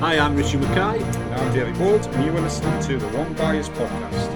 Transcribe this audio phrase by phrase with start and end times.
[0.00, 0.98] Hi, I'm Richie Mackay.
[1.04, 4.30] And I'm David Bolt, and you are listening to the Wrong Bias Podcast.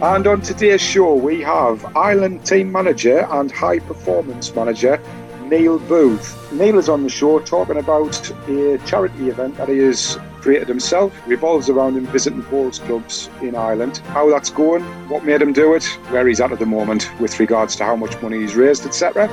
[0.00, 5.02] And on today's show, we have Ireland team manager and high performance manager
[5.42, 6.52] Neil Booth.
[6.52, 11.12] Neil is on the show talking about a charity event that he has created himself,
[11.26, 15.74] revolves around him visiting bowls clubs in Ireland, how that's going, what made him do
[15.74, 18.86] it, where he's at at the moment with regards to how much money he's raised,
[18.86, 19.28] etc.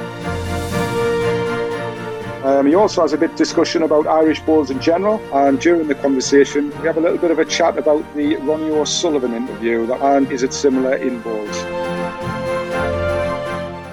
[2.44, 5.88] Um, he also has a bit of discussion about Irish bowls in general, and during
[5.90, 9.92] the conversation, we have a little bit of a chat about the Ronnie O'Sullivan interview
[9.94, 11.58] and is it similar in bowls.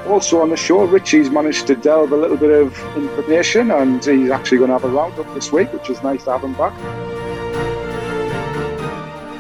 [0.06, 4.30] Also on the show, Richie's managed to delve a little bit of information, and he's
[4.30, 6.72] actually going to have a roundup this week, which is nice to have him back.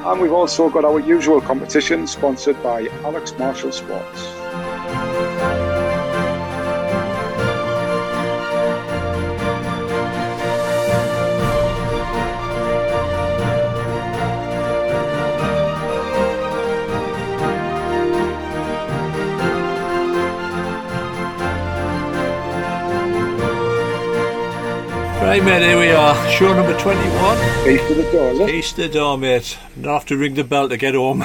[0.04, 4.35] And we've also got our usual competition sponsored by Alex Marshall Sports.
[25.26, 26.30] Right, mate, here we are.
[26.30, 27.68] Show number 21.
[27.68, 28.48] East of the door, is it?
[28.48, 29.58] East the door, mate.
[29.74, 31.24] Not have to ring the bell to get home.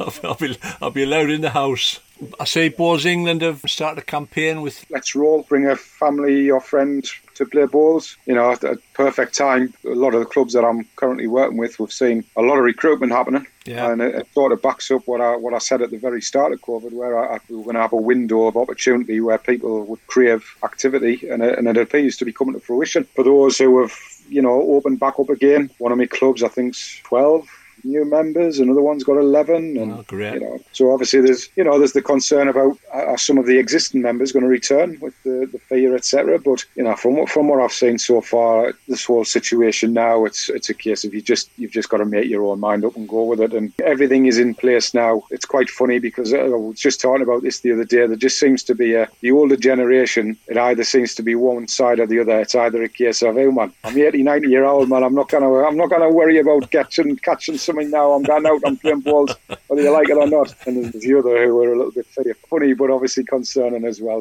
[0.00, 2.00] I'll, I'll, be, I'll be allowed in the house.
[2.40, 4.84] I say Bowls England have started a campaign with.
[4.90, 8.16] Let's roll, bring a family or friend to play balls.
[8.26, 9.72] You know, at a perfect time.
[9.84, 12.64] A lot of the clubs that I'm currently working with, we've seen a lot of
[12.64, 13.46] recruitment happening.
[13.64, 13.90] Yeah.
[13.90, 16.22] And it, it sort of backs up what I what I said at the very
[16.22, 19.20] start of COVID, where I, I, we were going to have a window of opportunity
[19.20, 23.04] where people would crave activity, and it, and it appears to be coming to fruition
[23.14, 23.94] for those who have
[24.28, 25.70] you know opened back up again.
[25.78, 27.48] One of my clubs, I think's twelve
[27.84, 28.58] new members.
[28.58, 30.34] Another one's got eleven, and Oh, great.
[30.34, 33.46] you know, so obviously there's you know there's the concern about uh, are some of
[33.46, 36.38] the existing members going to return with the, the fear, etc.
[36.38, 40.24] But you know, from what from what I've seen so far, this whole situation now,
[40.24, 42.84] it's it's a case of you just you've just got to make your own mind
[42.84, 45.22] up and go with it, and everything is in place now.
[45.30, 48.06] It's quite funny because uh, I was just talking about this the other day.
[48.06, 50.36] There just seems to be a the older generation.
[50.48, 52.40] It either seems to be one side or the other.
[52.40, 55.02] It's either a case of, oh man, I'm 80, 90 year old man.
[55.02, 58.12] I'm not gonna I'm not gonna worry about catching catching something now.
[58.12, 58.60] I'm going out.
[58.66, 59.36] I'm playing balls,
[59.68, 60.54] whether you like it or not.
[60.66, 62.06] And there's the other who were a little bit
[62.48, 64.20] funny, but obviously concerning as well.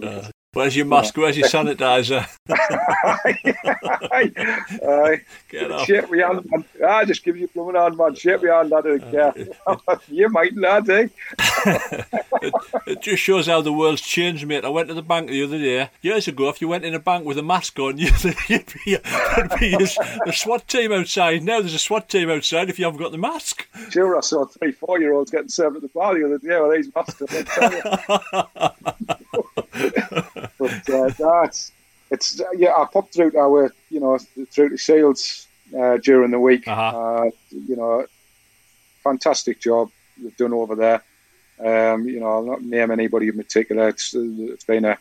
[0.57, 1.15] Where's your mask?
[1.15, 2.27] Where's your sanitizer?
[2.49, 4.33] Aye,
[4.87, 5.21] aye.
[5.49, 5.85] Get off.
[5.85, 6.65] Shake me hand, man.
[6.83, 8.15] Ah, just give you a blooming hand, man.
[8.15, 9.35] Shake me hand, don't care.
[10.07, 11.09] you might, lad, eh?
[12.41, 12.53] it,
[12.87, 14.65] it just shows how the world's changed, mate.
[14.65, 15.91] I went to the bank the other day.
[16.01, 18.97] Years ago, if you went in a bank with a mask on, you'd, you'd be,
[18.97, 19.87] there'd be a,
[20.25, 21.43] a SWAT team outside.
[21.43, 23.67] Now there's a SWAT team outside if you haven't got the mask.
[23.91, 26.59] Sure, I saw three, four year olds getting served at the bar the other day
[26.59, 27.21] with these masks.
[31.07, 31.23] I tell you.
[31.23, 31.71] but uh, that's
[32.09, 32.73] it's yeah.
[32.75, 34.17] I popped through to our you know
[34.51, 35.47] through to Shields
[35.77, 36.67] uh, during the week.
[36.67, 36.97] Uh-huh.
[36.97, 38.05] Uh, you know,
[39.03, 41.03] fantastic job they've done over there.
[41.59, 43.89] Um, you know, I'll not name anybody in particular.
[43.89, 44.97] It's, it's been a,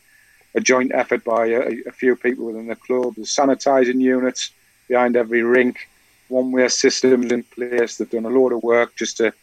[0.54, 3.14] a joint effort by a, a few people within the club.
[3.16, 4.50] There's sanitising units
[4.88, 5.88] behind every rink,
[6.28, 7.98] one-way systems in place.
[7.98, 9.34] They've done a lot of work just to,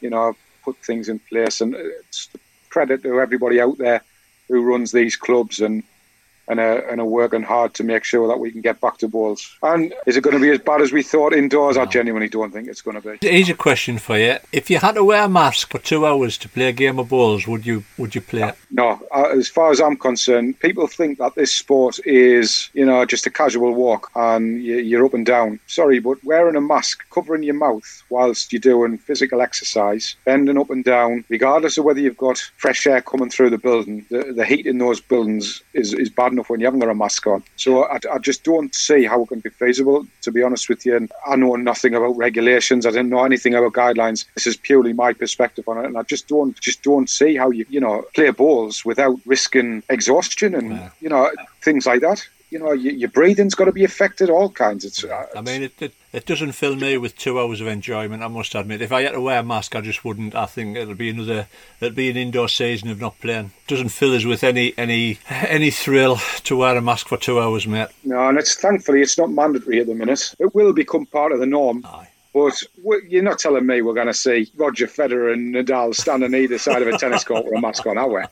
[0.00, 1.60] you know, put things in place.
[1.60, 2.30] And it's
[2.70, 4.02] credit to everybody out there
[4.48, 5.82] who runs these clubs and
[6.48, 9.08] and are, and are working hard to make sure that we can get back to
[9.08, 9.56] balls.
[9.62, 11.76] And is it going to be as bad as we thought indoors?
[11.76, 13.18] I genuinely don't think it's going to be.
[13.26, 16.36] Here's a question for you: If you had to wear a mask for two hours
[16.38, 18.56] to play a game of balls, would you would you play it?
[18.70, 23.04] No, uh, as far as I'm concerned, people think that this sport is, you know,
[23.04, 25.60] just a casual walk and you- you're up and down.
[25.66, 30.70] Sorry, but wearing a mask, covering your mouth whilst you're doing physical exercise, bending up
[30.70, 34.44] and down, regardless of whether you've got fresh air coming through the building, the, the
[34.44, 37.42] heat in those buildings is, is bad enough when you haven't got a mask on.
[37.56, 40.84] So I, I just don't see how it can be feasible, to be honest with
[40.86, 40.96] you.
[40.96, 42.86] And I know nothing about regulations.
[42.86, 44.26] I didn't know anything about guidelines.
[44.34, 47.50] This is purely my perspective on it, and I just don't just don't see how
[47.50, 50.90] you you know play balls without risking exhaustion and Yeah.
[51.00, 51.30] you know
[51.62, 52.26] things like that.
[52.54, 54.30] You know, your, your breathing's got to be affected.
[54.30, 54.84] All kinds.
[54.84, 58.22] It's, uh, I mean, it, it it doesn't fill me with two hours of enjoyment.
[58.22, 60.36] I must admit, if I had to wear a mask, I just wouldn't.
[60.36, 61.48] I think it'll be another.
[61.80, 63.50] It'll be an indoor season of not playing.
[63.66, 67.66] Doesn't fill us with any any any thrill to wear a mask for two hours,
[67.66, 67.88] mate.
[68.04, 70.32] no, and it's thankfully it's not mandatory at the minute.
[70.38, 71.82] It will become part of the norm.
[71.84, 72.06] Aye.
[72.34, 72.64] But
[73.08, 76.82] you're not telling me we're going to see Roger Federer and Nadal standing either side
[76.82, 78.22] of a tennis court with a mask on, are we?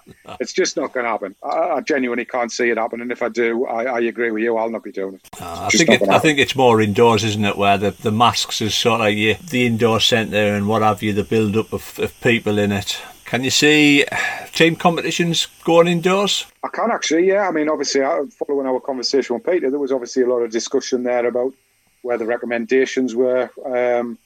[0.41, 1.37] It's just not going to happen.
[1.45, 3.01] I, I genuinely can't see it happen.
[3.01, 4.57] And if I do, I, I agree with you.
[4.57, 5.29] I'll not be doing it.
[5.41, 7.57] Uh, I think it, I think it's more indoors, isn't it?
[7.57, 11.13] Where the, the masks is sort of you, the indoor centre and what have you,
[11.13, 13.01] the build up of, of people in it.
[13.25, 14.05] Can you see
[14.53, 16.45] team competitions going indoors?
[16.65, 17.49] I can actually, yeah.
[17.49, 21.05] I mean, obviously, following our conversation with Peter, there was obviously a lot of discussion
[21.05, 21.55] there about
[22.03, 24.19] where the recommendations were um,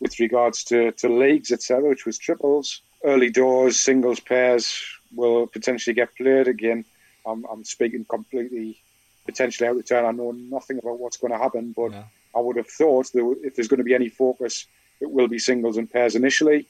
[0.00, 2.80] with regards to, to leagues, etc., which was triples.
[3.04, 4.82] Early doors, singles, pairs
[5.14, 6.84] will potentially get played again.
[7.26, 8.78] I'm, I'm speaking completely
[9.24, 10.04] potentially out of turn.
[10.04, 12.04] I know nothing about what's going to happen, but yeah.
[12.34, 14.66] I would have thought that if there's going to be any focus,
[15.00, 16.66] it will be singles and pairs initially,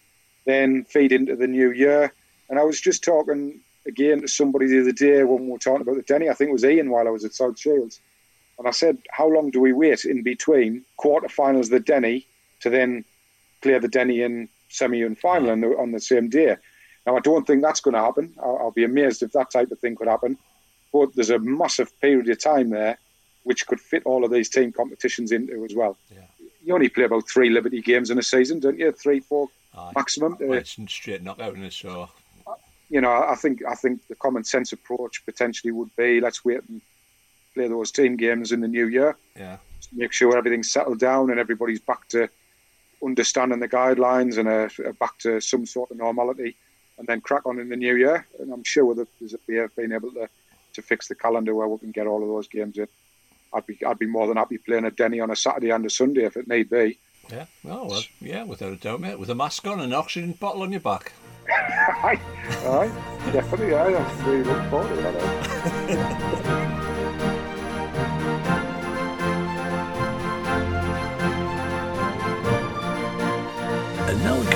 [0.46, 2.12] then feed into the new year.
[2.48, 5.82] And I was just talking again to somebody the other day when we were talking
[5.82, 6.28] about the Denny.
[6.28, 8.00] I think it was Ian while I was at South Shields.
[8.58, 12.26] And I said, how long do we wait in between quarterfinals the Denny
[12.60, 13.04] to then
[13.62, 16.56] clear the Denny in semi and final on the, on the same day?
[17.06, 18.34] Now, I don't think that's going to happen.
[18.42, 20.38] I'll, I'll, be amazed if that type of thing could happen.
[20.92, 22.98] But there's a massive period of time there
[23.44, 25.96] which could fit all of these team competitions into as well.
[26.12, 26.22] Yeah.
[26.64, 28.90] You only play about three Liberty games in a season, don't you?
[28.90, 29.92] Three, four Aye.
[29.94, 30.36] maximum.
[30.40, 32.08] Well, uh, it's straight knockout in it, so.
[32.90, 36.60] You know, I think I think the common sense approach potentially would be let's wait
[36.68, 36.80] and
[37.56, 39.16] play those team games in the new year.
[39.34, 39.56] Yeah.
[39.92, 42.28] Make sure everything's settled down and everybody's back to
[43.02, 46.56] understanding the guidelines and uh, are, back to some sort of normality,
[46.98, 48.26] and then crack on in the new year.
[48.38, 50.28] And I'm sure with the BF being able to
[50.74, 52.86] to fix the calendar where we can get all of those games in.
[53.52, 55.90] I'd be I'd be more than happy playing a Denny on a Saturday and a
[55.90, 56.98] Sunday if it need be.
[57.30, 59.18] Yeah, oh, well, yeah, without a doubt, mate.
[59.18, 61.12] With a mask on and an oxygen bottle on your back.
[61.50, 63.96] aye, aye, definitely, aye.
[63.96, 65.14] I'm really looking forward to that.
[65.88, 66.42] Eh?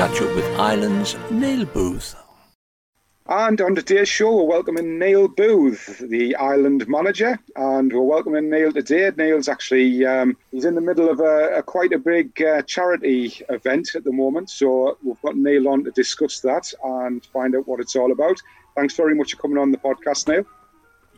[0.01, 2.17] catch up with Ireland's Neil Booth.
[3.27, 8.73] And on today's show, we're welcoming Neil Booth, the Ireland manager, and we're welcoming Neil
[8.73, 9.13] today.
[9.15, 13.43] Neil's actually um, he's in the middle of a, a quite a big uh, charity
[13.51, 17.69] event at the moment, so we've got Neil on to discuss that and find out
[17.69, 18.41] what it's all about.
[18.77, 20.47] Thanks very much for coming on the podcast, Neil.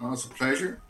[0.01, 0.83] Oh, it's a pleasure.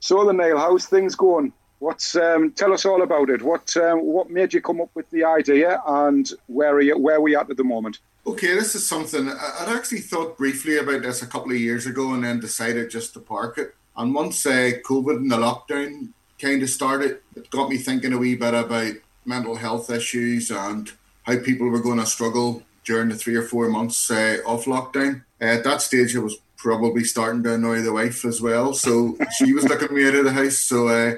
[0.00, 1.52] So, then, Neil, how's things going?
[1.80, 3.42] What's um, tell us all about it?
[3.42, 7.16] What um, what made you come up with the idea, and where are you, where
[7.16, 8.00] are we at at the moment?
[8.26, 12.12] Okay, this is something I'd actually thought briefly about this a couple of years ago
[12.12, 13.74] and then decided just to park it.
[13.96, 18.18] And once uh, COVID and the lockdown kind of started, it got me thinking a
[18.18, 20.90] wee bit about mental health issues and
[21.22, 25.22] how people were going to struggle during the three or four months uh, off lockdown.
[25.40, 28.74] Uh, at that stage, I was probably starting to annoy the wife as well.
[28.74, 30.58] So she was looking me out of the house.
[30.58, 31.14] So uh,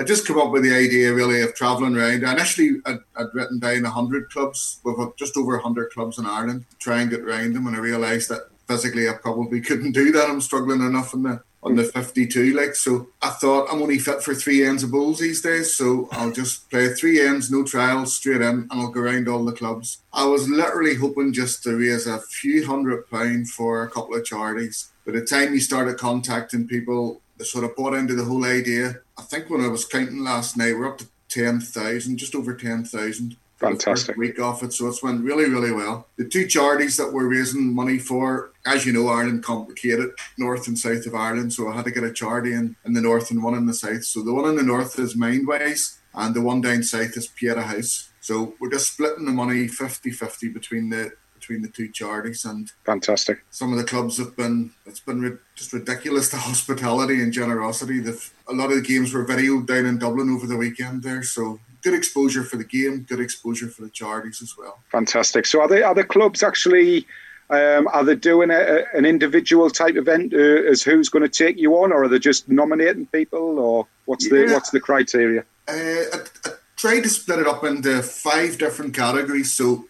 [0.00, 2.24] I just come up with the idea really of travelling around.
[2.24, 6.66] I actually, I'd, I'd written down 100 clubs, with just over 100 clubs in Ireland,
[6.70, 7.66] to try and get around them.
[7.66, 10.30] And I realised that physically I probably couldn't do that.
[10.30, 14.22] I'm struggling enough in the on the 52 like so I thought I'm only fit
[14.22, 18.14] for three ends of bowls these days so I'll just play three ends no trials
[18.14, 21.76] straight in and I'll go around all the clubs I was literally hoping just to
[21.76, 25.98] raise a few hundred pound for a couple of charities by the time you started
[25.98, 29.84] contacting people they sort of bought into the whole idea I think when I was
[29.84, 34.16] counting last night we're up to 10,000 just over 10,000 Fantastic.
[34.16, 36.06] Week off it, so it's went really, really well.
[36.16, 40.78] The two charities that we're raising money for, as you know, Ireland complicated, north and
[40.78, 41.52] south of Ireland.
[41.52, 43.74] So I had to get a charity in, in the north and one in the
[43.74, 44.04] south.
[44.04, 47.62] So the one in the north is Mindwise, and the one down south is Pieta
[47.62, 48.10] House.
[48.20, 51.10] So we're just splitting the money 50-50 between the
[51.48, 53.42] between the two charities and fantastic.
[53.50, 58.00] Some of the clubs have been it's been ri- just ridiculous the hospitality and generosity.
[58.00, 61.22] The a lot of the games were videoed down in Dublin over the weekend there,
[61.22, 64.80] so good exposure for the game, good exposure for the charities as well.
[64.90, 65.46] Fantastic.
[65.46, 67.06] So are the other clubs actually?
[67.50, 71.56] Um, are they doing a, an individual type event uh, as who's going to take
[71.56, 74.44] you on, or are they just nominating people, or what's yeah.
[74.44, 75.46] the what's the criteria?
[75.66, 79.50] Uh, I, I tried to split it up into five different categories.
[79.50, 79.86] So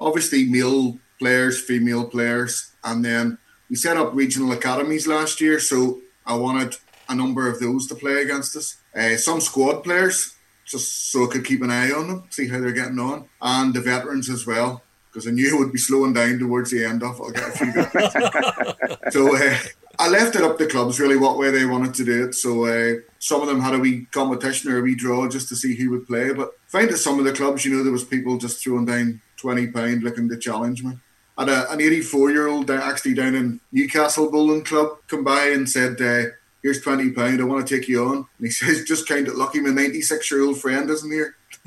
[0.00, 5.60] obviously male players, female players, and then we set up regional academies last year.
[5.60, 6.76] So I wanted
[7.08, 8.76] a number of those to play against us.
[8.94, 10.34] Uh, some squad players,
[10.64, 13.72] just so I could keep an eye on them, see how they're getting on, and
[13.72, 17.02] the veterans as well, because I knew it would be slowing down towards the end
[17.02, 17.20] of.
[17.20, 19.10] I'll get a few.
[19.10, 19.58] so uh,
[19.98, 22.34] I left it up to clubs really what way they wanted to do it.
[22.34, 25.56] So uh, some of them had a wee competition or a wee draw just to
[25.56, 26.32] see who would play.
[26.32, 29.20] But find that some of the clubs, you know, there was people just throwing down
[29.36, 30.98] twenty pound looking to challenge me.
[31.38, 35.46] And a, an eighty four year old actually down in Newcastle Bowling Club come by
[35.46, 36.00] and said.
[36.00, 36.30] Uh,
[36.62, 37.40] here's twenty pound.
[37.40, 40.02] I want to take you on." And he says, "Just kind of lucky my ninety
[40.02, 41.36] six year old friend isn't here."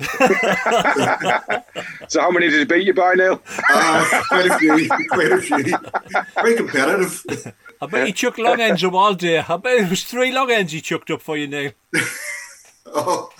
[2.08, 3.40] so how many did he beat you by now?
[3.68, 5.64] Uh, quite a few, quite a few.
[6.34, 7.54] Very competitive.
[7.80, 9.38] I bet he chucked long ends up all day.
[9.38, 11.72] I bet it was three long ends he chucked up for you Neil.
[12.86, 13.30] oh,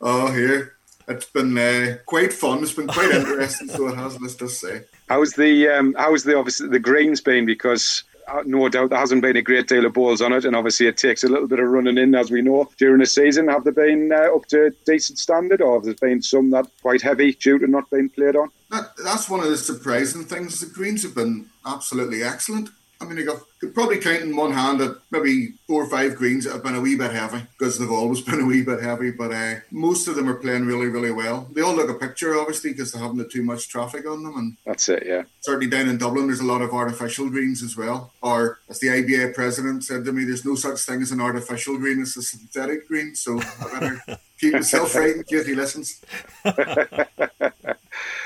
[0.00, 0.76] oh, here.
[1.08, 2.62] It's been uh, quite fun.
[2.62, 4.84] It's been quite interesting, so it has, let's just say.
[5.10, 7.44] How's the um, how's the obviously the greens been?
[7.44, 10.54] Because uh, no doubt there hasn't been a great deal of balls on it, and
[10.54, 13.48] obviously it takes a little bit of running in, as we know, during the season.
[13.48, 17.02] Have they been uh, up to decent standard, or have there been some that quite
[17.02, 18.52] heavy due to not being played on?
[18.70, 20.60] That, that's one of the surprising things.
[20.60, 22.70] The greens have been absolutely excellent.
[23.00, 26.44] I mean, you could probably count in one hand at maybe four or five greens
[26.44, 29.10] that have been a wee bit heavy because they've always been a wee bit heavy.
[29.10, 31.48] But uh, most of them are playing really, really well.
[31.52, 34.36] They all look a picture, obviously, because they haven't had too much traffic on them.
[34.36, 35.22] And that's it, yeah.
[35.40, 38.12] Certainly down in Dublin, there's a lot of artificial greens as well.
[38.20, 41.78] Or as the IBA president said to me, there's no such thing as an artificial
[41.78, 43.14] green; it's a synthetic green.
[43.14, 44.02] So I better
[44.38, 46.02] keep myself right in case he listens.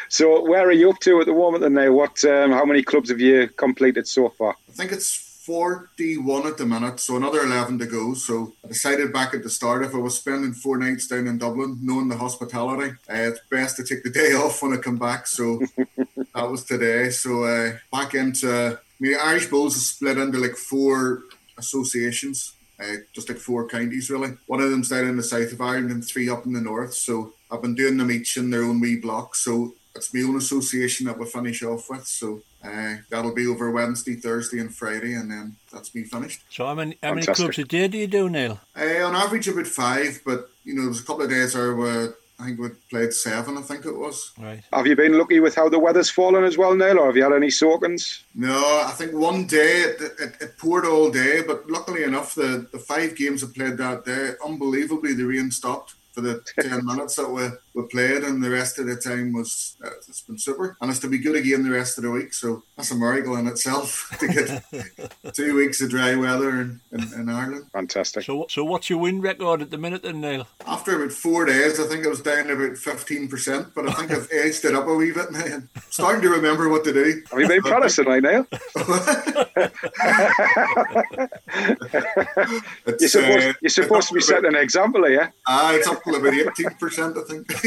[0.09, 1.93] So where are you up to at the moment then now?
[1.93, 4.57] What um, how many clubs have you completed so far?
[4.69, 8.15] I think it's 41 at the minute, so another 11 to go.
[8.15, 11.37] So I decided back at the start if I was spending four nights down in
[11.37, 14.97] Dublin, knowing the hospitality, uh, it's best to take the day off when I come
[14.97, 15.27] back.
[15.27, 15.61] So
[16.35, 17.11] that was today.
[17.11, 21.25] So uh, back into, I mean, Irish Bowls is split into like four
[21.59, 22.55] associations.
[22.81, 24.31] Uh, just like four counties really.
[24.47, 26.95] One of them's down in the south of Ireland and three up in the north.
[26.95, 29.37] So I've been doing them each in their own wee block.
[29.37, 32.07] So it's my own association that we'll finish off with.
[32.07, 36.43] So uh, that'll be over Wednesday, Thursday, and Friday, and then that's me finished.
[36.51, 38.61] So how many how many clubs a day do you do, Neil?
[38.77, 42.47] Uh, on average, about five, but you know, there's a couple of days where I
[42.47, 43.57] think we played seven.
[43.59, 44.33] I think it was.
[44.39, 44.63] Right.
[44.73, 47.23] Have you been lucky with how the weather's fallen as well, Neil, or have you
[47.23, 48.25] had any soakings?
[48.35, 52.67] No, I think one day it, it, it poured all day, but luckily enough, the,
[52.73, 57.17] the five games I played that day, unbelievably, the rain stopped for the 10 minutes
[57.17, 60.77] that we, we played, and the rest of the time was uh, it's been super.
[60.81, 63.37] And it's to be good again the rest of the week, so that's a miracle
[63.37, 64.63] in itself to get
[65.35, 67.67] two weeks of dry weather in, in, in, Ireland.
[67.73, 68.25] Fantastic.
[68.25, 70.47] So, so what's your win record at the minute then, Neil?
[70.67, 74.29] After about four days, I think I was down about 15%, but I think I've
[74.33, 75.45] edged it up a wee bit now.
[75.45, 77.23] I'm starting to remember what to do.
[77.31, 78.47] Have you been promising, like Neil?
[82.87, 85.33] you're supposed, uh, you're supposed to be setting an example here.
[85.47, 87.64] Ah, uh, it's up to about eighteen percent, I think.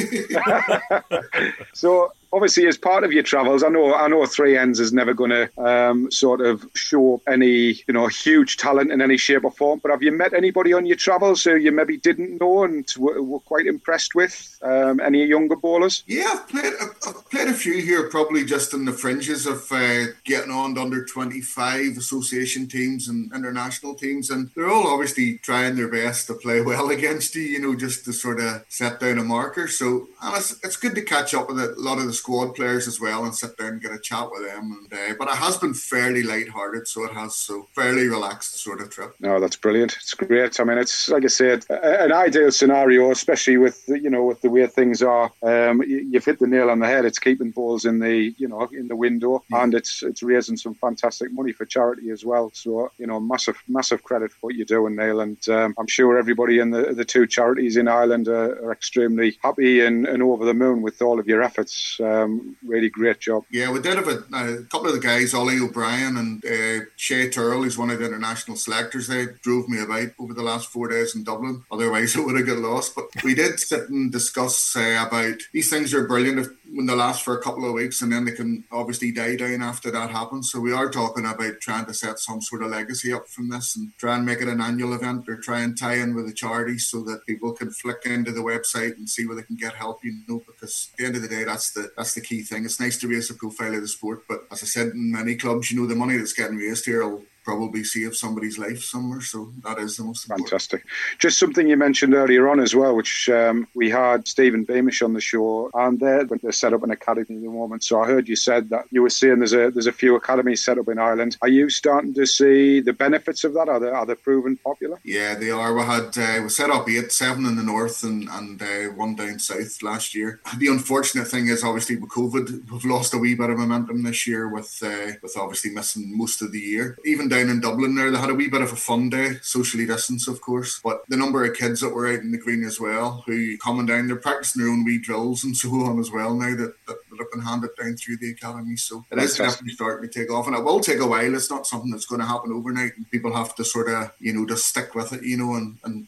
[1.74, 5.14] So obviously, as part of your travels, I know I know Three Ends is never
[5.14, 9.52] going to um, sort of show any you know huge talent in any shape or
[9.52, 9.80] form.
[9.82, 13.22] But have you met anybody on your travels who you maybe didn't know and were,
[13.22, 14.58] were quite impressed with?
[14.62, 16.04] Um, any younger bowlers?
[16.08, 16.74] Yeah, I've played
[17.08, 20.82] I've played a few here, probably just in the fringes of uh, getting on to
[20.82, 26.28] under twenty five association teams and international teams, and they're all obviously trying their best
[26.28, 27.44] to play well against you.
[27.44, 29.68] You know, just to sort of set down a marker.
[29.68, 33.00] So it's, it's good to catch up with a lot of the squad players as
[33.00, 34.88] well and sit down and get a chat with them.
[34.92, 38.82] And, uh, but it has been fairly light-hearted, so it has so fairly relaxed sort
[38.82, 39.16] of trip.
[39.20, 39.96] No, that's brilliant.
[40.02, 40.60] It's great.
[40.60, 44.50] I mean, it's like I said, an ideal scenario, especially with you know with the
[44.50, 45.32] way things are.
[45.44, 47.06] Um, you've hit the nail on the head.
[47.06, 49.64] It's keeping balls in the you know in the window, yeah.
[49.64, 52.52] and it's it's raising some fantastic money for charity as well.
[52.54, 55.22] So you know, massive massive credit for what you're doing, Neil.
[55.22, 59.38] And um, I'm sure everybody in the the two charities in Ireland are, are extremely
[59.44, 62.00] happy and, and over the moon with all of your efforts.
[62.08, 63.44] Um, really great job.
[63.52, 67.30] Yeah, we did have a, a couple of the guys, Ollie O'Brien and uh, Shay
[67.30, 69.08] Turrell, who's one of the international selectors.
[69.08, 71.64] They drove me about over the last four days in Dublin.
[71.72, 72.96] Otherwise, it would have got lost.
[72.96, 76.94] But we did sit and discuss uh, about these things are brilliant if, when they
[76.94, 80.10] last for a couple of weeks and then they can obviously die down after that
[80.10, 80.52] happens.
[80.52, 83.76] So we are talking about trying to set some sort of legacy up from this
[83.76, 86.34] and try and make it an annual event or try and tie in with the
[86.34, 89.74] charity so that people can flick into the website and see where they can get
[89.74, 90.04] help.
[90.04, 92.64] You know, because at the end of the day, that's the that's the key thing.
[92.64, 95.36] It's nice to raise the profile of the sport, but as I said in many
[95.36, 99.22] clubs, you know, the money that's getting raised here will probably save somebody's life somewhere.
[99.22, 100.50] So that is the most important.
[100.50, 100.86] Fantastic.
[101.18, 105.14] Just something you mentioned earlier on as well, which um, we had Stephen Beamish on
[105.14, 107.84] the show, and they're, they're set up an academy at the moment.
[107.84, 110.62] So I heard you said that you were seeing there's a there's a few academies
[110.62, 111.38] set up in Ireland.
[111.42, 113.70] Are you starting to see the benefits of that?
[113.70, 115.00] Are they are they proven popular?
[115.06, 115.74] Yeah, they are.
[115.74, 119.16] We had uh, we set up eight, seven in the north, and and uh, one
[119.16, 120.42] down south last year.
[120.58, 124.28] The unfortunate thing is obviously with COVID, we've lost a wee bit of momentum this
[124.28, 126.98] year with uh, with obviously missing most of the year.
[127.06, 128.12] Even down in Dublin there.
[128.12, 130.80] They had a wee bit of a fun day, socially distanced, of course.
[130.84, 133.86] But the number of kids that were out in the green as well, who coming
[133.86, 136.98] down, they're practicing their own wee drills and so on as well now that, that,
[137.10, 138.76] that have been handed down through the academy.
[138.76, 140.48] So it is definitely starting to take off.
[140.48, 141.36] And it will take a while.
[141.36, 142.94] It's not something that's going to happen overnight.
[142.98, 145.56] And people have to sort of, you know, just stick with it, you know.
[145.56, 146.08] And, and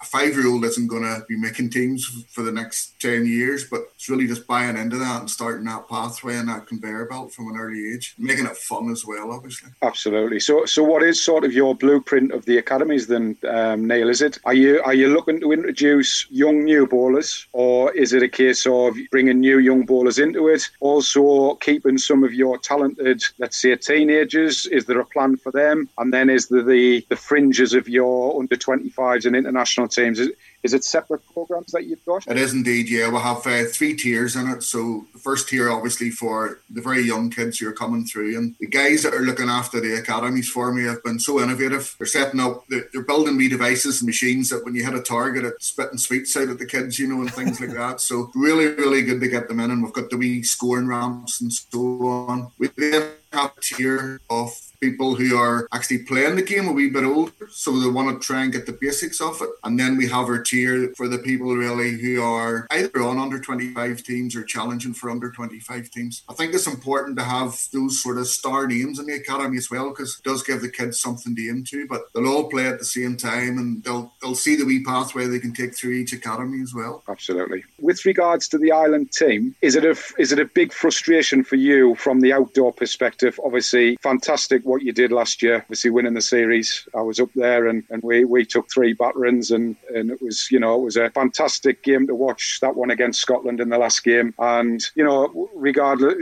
[0.00, 3.64] a five year old isn't going to be making teams for the next 10 years,
[3.64, 7.32] but it's really just buying into that and starting that pathway and that conveyor belt
[7.32, 9.70] from an early age, making it fun as well, obviously.
[9.82, 10.40] Absolutely.
[10.40, 14.08] So, so what is sort of your blueprint of the academies then, um, Neil?
[14.08, 18.22] Is it are you are you looking to introduce young new bowlers, or is it
[18.22, 20.68] a case of bringing new young bowlers into it?
[20.80, 24.66] Also, keeping some of your talented, let's say, teenagers.
[24.66, 25.88] Is there a plan for them?
[25.98, 30.18] And then is there the the fringes of your under 25s and international teams?
[30.18, 30.30] Is,
[30.62, 32.26] is it separate programs that you've got?
[32.28, 33.08] It is indeed, yeah.
[33.08, 34.62] We'll have uh, three tiers in it.
[34.62, 38.54] So the first tier, obviously, for the very young kids who are coming through, and
[38.60, 41.94] the guys that are looking after the academies for me have been so innovative.
[41.98, 45.44] They're setting up, they're, building me devices and machines that when you hit a target,
[45.44, 48.00] it's spitting sweets out at the kids, you know, and things like that.
[48.00, 51.40] So really, really good to get them in, and we've got the wee scoring ramps
[51.40, 52.52] and so on.
[52.58, 54.52] We then have a tier of
[54.82, 58.26] people who are actually playing the game a wee bit older, so they want to
[58.26, 59.50] try and get the basics of it.
[59.62, 63.38] And then we have our tier for the people really who are either on under
[63.38, 66.22] 25 teams or challenging for under 25 teams.
[66.28, 69.70] I think it's important to have those sort of star names in the academy as
[69.70, 71.86] well because it does give the kids something to aim to.
[71.86, 75.26] But they'll all play at the same time and they'll they'll see the wee pathway
[75.26, 77.04] they can take through each academy as well.
[77.08, 77.64] Absolutely.
[77.80, 81.56] With regards to the Ireland team, is it a is it a big frustration for
[81.56, 83.38] you from the outdoor perspective?
[83.44, 86.88] Obviously, fantastic what you did last year, obviously winning the series.
[86.96, 90.50] I was up there and, and we, we took three batterings and, and it was,
[90.50, 93.76] you know, it was a fantastic game to watch that one against Scotland in the
[93.76, 94.32] last game.
[94.38, 96.14] And, you know, regardless,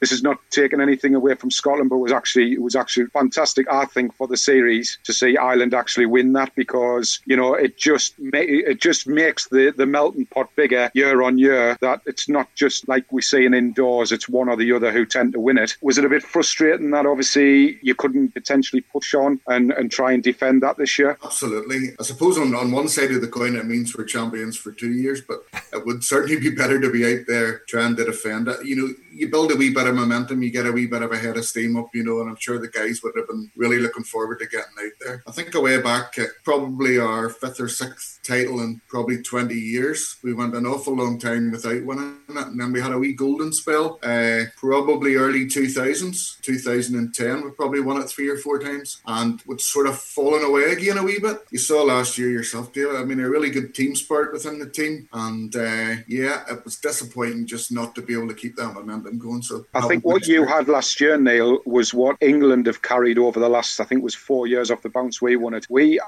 [0.00, 3.06] this is not taking anything away from Scotland, but it was actually, it was actually
[3.08, 7.52] fantastic, I think, for the series to see Ireland actually win that because, you know,
[7.52, 12.26] it just, it just makes the, the melting pot bigger year on year that it's
[12.26, 15.40] not just like we see in indoors, it's one or the other who tend to
[15.40, 15.76] win it.
[15.82, 20.12] Was it a bit frustrating that obviously you couldn't potentially push on and, and try
[20.12, 21.18] and defend that this year?
[21.22, 21.90] Absolutely.
[22.00, 24.92] I suppose on, on one side of the coin, it means we're champions for two
[24.92, 25.40] years, but
[25.72, 28.64] it would certainly be better to be out there trying to defend it.
[28.64, 31.12] You know, you build a wee bit of momentum, you get a wee bit of
[31.12, 33.50] a head of steam up, you know, and I'm sure the guys would have been
[33.56, 35.22] really looking forward to getting out there.
[35.26, 40.16] I think away back, probably our fifth or sixth title in probably 20 years.
[40.22, 43.14] We went an awful long time without winning it, and then we had a wee
[43.14, 47.44] golden spell, uh, probably early 2000s, 2010.
[47.44, 50.98] We probably won it three or four times, and it's sort of fallen away again
[50.98, 51.38] a wee bit.
[51.50, 52.96] You saw last year yourself, Dale.
[52.96, 56.76] I mean, a really good team spirit within the team, and uh, yeah, it was
[56.76, 59.42] disappointing just not to be able to keep that momentum going.
[59.42, 63.40] So I think what you had last year, Neil, was what England have carried over
[63.40, 65.22] the last, I think, it was four years off the bounce.
[65.22, 65.66] We won it.
[65.70, 66.00] We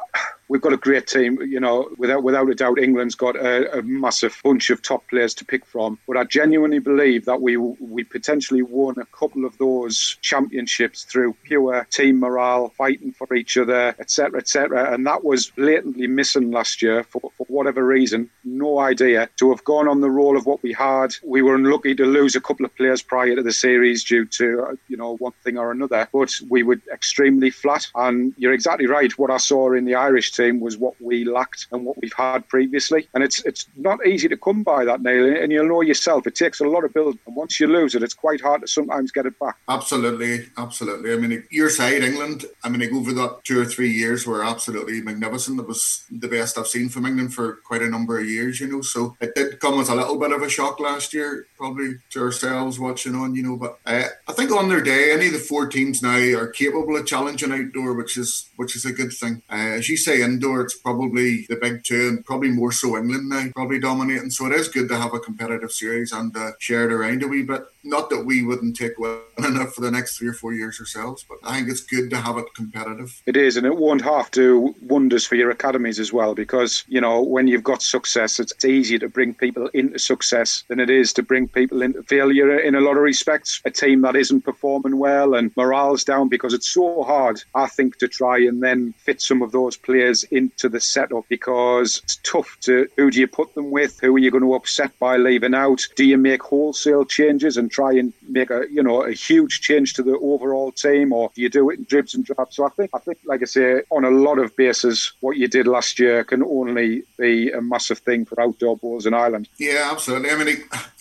[0.50, 1.40] we've got a great team.
[1.40, 5.32] You know, without without a doubt, England's got a, a, massive bunch of top players
[5.34, 5.98] to pick from.
[6.06, 11.36] But I genuinely believe that we we potentially won a couple of those championships through
[11.44, 14.92] pure team morale, fighting for each other, etc., etc.
[14.92, 18.28] And that was blatantly missing last year for, for whatever reason.
[18.44, 19.28] No idea.
[19.38, 22.34] To have gone on the roll of what we had, we were unlucky to lose
[22.34, 25.70] a couple of players prior to the series due to you know one thing or
[25.70, 26.08] another.
[26.12, 27.86] But we were extremely flat.
[27.94, 29.16] And you're exactly right.
[29.16, 32.48] What I saw in the Irish team was what we lacked and what we've had
[32.48, 33.08] previously.
[33.14, 35.36] And it's it's not easy to come by that, Neil.
[35.42, 37.18] And you'll know yourself, it takes a lot of build.
[37.26, 39.56] And once you lose it, it's quite hard to sometimes get it back.
[39.68, 41.12] Absolutely, absolutely.
[41.12, 42.44] I mean, your side, England.
[42.64, 45.60] I mean, over that two or three years were absolutely magnificent.
[45.60, 48.68] It was the best I've seen from England for quite a number of years, you
[48.68, 48.80] know.
[48.80, 52.22] So it did come as a little bit of a shock last year, probably to
[52.22, 53.56] ourselves watching on, you know.
[53.56, 56.96] But uh, I think on their day, any of the four teams now are capable
[56.96, 59.42] of challenging outdoor, which is which is a good thing.
[59.50, 63.28] Uh, as you say, indoor, it's probably the big two, and probably more so England
[63.28, 64.30] now, probably dominating.
[64.30, 67.28] So it is good to have a competitive series and uh, share it around a
[67.28, 67.62] wee bit.
[67.82, 71.24] Not that we wouldn't take winning enough for the next three or four years ourselves,
[71.28, 73.22] but I think it's good to have it competitive.
[73.26, 77.00] It is, and it won't have to wonders for your academies as well, because you
[77.00, 81.12] know when you've got success, it's easier to bring people into success than it is
[81.14, 82.58] to bring people into failure.
[82.58, 86.52] In a lot of respects, a team that isn't performing well and morale's down because
[86.52, 90.68] it's so hard, I think, to try and then fit some of those players into
[90.68, 94.30] the setup because it's tough to who do you put them with, who are you
[94.30, 95.86] going to upset by leaving out?
[95.96, 99.94] Do you make wholesale changes and try and make a you know a huge change
[99.94, 102.56] to the overall team, or you do it in dribs and drabs?
[102.56, 105.48] So I think I think, like I say, on a lot of bases, what you
[105.48, 109.48] did last year can only be a massive thing for outdoor bowls in Ireland.
[109.58, 110.30] Yeah, absolutely.
[110.30, 110.48] I mean.
[110.48, 110.60] It,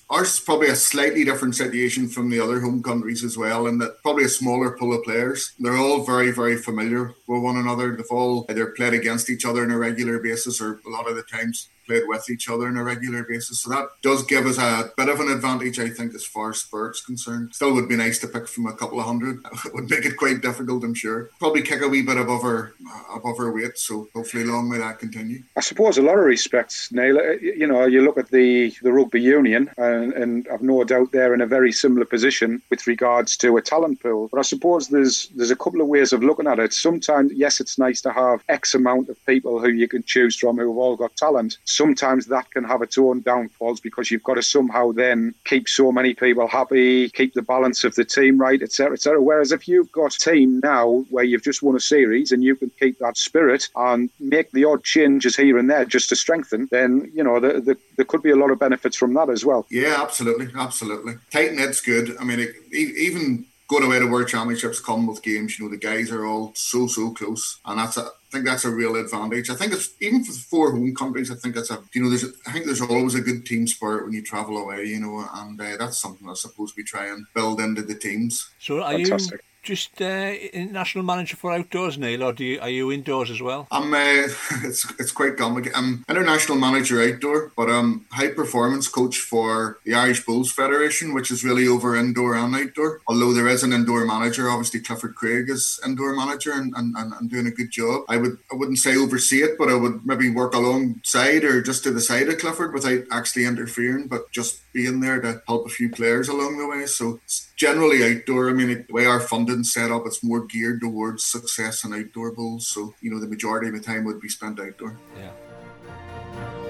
[0.10, 3.80] ours is probably a slightly different situation from the other home countries as well, and
[3.82, 5.54] that probably a smaller pool of players.
[5.60, 7.96] They're all very, very familiar with one another.
[7.96, 11.16] They've all either played against each other on a regular basis, or a lot of
[11.16, 13.62] the times played with each other on a regular basis.
[13.62, 16.60] So that does give us a bit of an advantage, I think, as far as
[16.60, 17.56] Spurt's concerned.
[17.56, 19.40] Still would be nice to pick from a couple of hundred.
[19.66, 21.30] It would make it quite difficult, I'm sure.
[21.40, 22.74] Probably kick a wee bit above our
[23.14, 23.78] above our weight.
[23.78, 25.44] So hopefully, long may that continue.
[25.58, 27.18] I suppose a lot of respects, Neil.
[27.18, 31.12] uh, You know, you look at the the rugby union, and, and I've no doubt
[31.12, 34.30] they're in a very similar position with regards to a talent pool.
[34.32, 36.74] But I suppose there's there's a couple of ways of looking at it.
[36.74, 40.58] Sometimes, yes, it's nice to have X amount of people who you can choose from
[40.58, 44.34] who have all got talent sometimes that can have its own downfalls because you've got
[44.34, 48.62] to somehow then keep so many people happy, keep the balance of the team right,
[48.62, 49.22] etc., etc.
[49.22, 52.58] Whereas if you've got a team now where you've just won a series and you
[52.58, 56.68] can keep that spirit and make the odd changes here and there just to strengthen,
[56.70, 59.46] then you know the, the, there could be a lot of benefits from that as
[59.46, 59.66] well.
[59.72, 61.14] Yeah, absolutely, absolutely.
[61.32, 62.18] Tight knit's good.
[62.20, 66.12] I mean, it, even going away to World Championships, Commonwealth Games, you know, the guys
[66.12, 69.50] are all so so close, and that's a, I think that's a real advantage.
[69.50, 71.32] I think it's even for the four home countries.
[71.32, 74.06] I think that's a you know there's I think there's always a good team spirit
[74.06, 77.26] when you travel away, you know, and uh, that's something I suppose we try and
[77.34, 78.52] build into the teams.
[78.60, 79.42] So are Fantastic.
[79.42, 83.40] you just uh, international manager for outdoors, Neil, or do you, are you indoors as
[83.40, 83.68] well?
[83.70, 83.94] I'm.
[83.94, 84.28] Uh,
[84.70, 85.78] it's it's quite complicated.
[85.78, 91.30] I'm international manager outdoor, but I'm high performance coach for the Irish Bowls Federation, which
[91.30, 93.02] is really over indoor and outdoor.
[93.08, 97.14] Although there is an indoor manager, obviously Clifford Craig is indoor manager and, and, and,
[97.14, 98.06] and doing a good job.
[98.10, 101.84] I would I wouldn't say oversee it, but I would maybe work alongside or just
[101.84, 105.70] to the side of Clifford without actually interfering, but just being there to help a
[105.70, 106.86] few players along the way.
[106.86, 107.20] So
[107.56, 108.50] generally outdoor.
[108.50, 112.32] I mean, the way our funding set up, it's more geared towards success and outdoor
[112.32, 112.68] bowls.
[112.68, 114.98] So, you know, the majority of the time would be spent outdoor.
[115.18, 115.32] Yeah.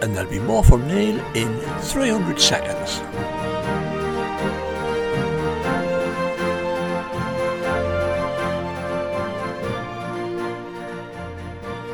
[0.01, 3.01] And there'll be more from Neil in 300 seconds.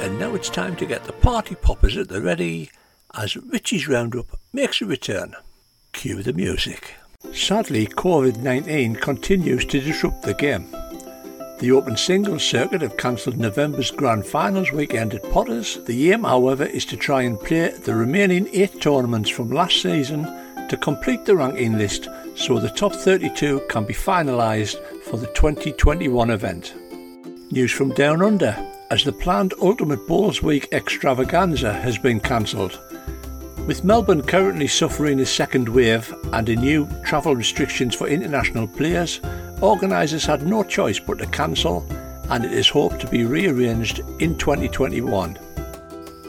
[0.02, 2.70] And now it's time to get the party poppers at the ready
[3.16, 5.36] as Richie's Roundup makes a return.
[5.96, 6.94] Cue the music.
[7.34, 10.70] Sadly, COVID 19 continues to disrupt the game.
[11.60, 15.82] The Open Singles Circuit have cancelled November's Grand Finals weekend at Potters.
[15.86, 20.26] The aim, however, is to try and play the remaining eight tournaments from last season
[20.68, 26.30] to complete the ranking list so the top 32 can be finalised for the 2021
[26.30, 26.76] event.
[27.52, 28.54] News from Down Under
[28.92, 32.80] as the planned Ultimate Bowls Week extravaganza has been cancelled.
[33.68, 39.20] With Melbourne currently suffering a second wave and a new travel restrictions for international players,
[39.60, 41.84] organisers had no choice but to cancel
[42.30, 45.40] and it is hoped to be rearranged in 2021.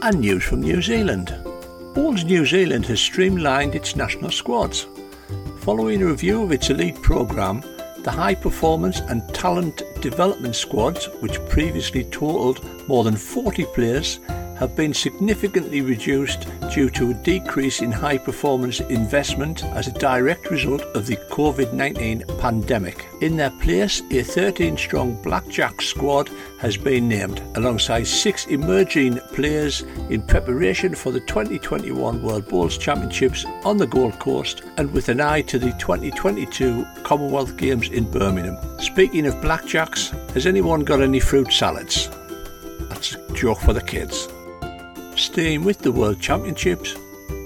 [0.01, 1.35] And news from New Zealand.
[1.93, 4.87] Bowls New Zealand has streamlined its national squads.
[5.59, 7.61] Following a review of its elite programme,
[7.99, 14.19] the high performance and talent development squads, which previously totalled more than 40 players,
[14.59, 20.49] have been significantly reduced due to a decrease in high performance investment as a direct
[20.49, 23.07] result of the COVID 19 pandemic.
[23.21, 29.81] In their place, a 13 strong Blackjack squad has been named, alongside six emerging players
[30.09, 35.21] in preparation for the 2021 World Bowls Championships on the Gold Coast and with an
[35.21, 38.57] eye to the 2022 Commonwealth Games in Birmingham.
[38.79, 42.09] Speaking of blackjacks, has anyone got any fruit salads?
[42.89, 44.27] That's a joke for the kids.
[45.17, 46.93] Staying with the World Championships,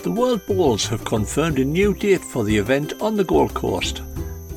[0.04, 4.02] the World Bowls have confirmed a new date for the event on the Gold Coast.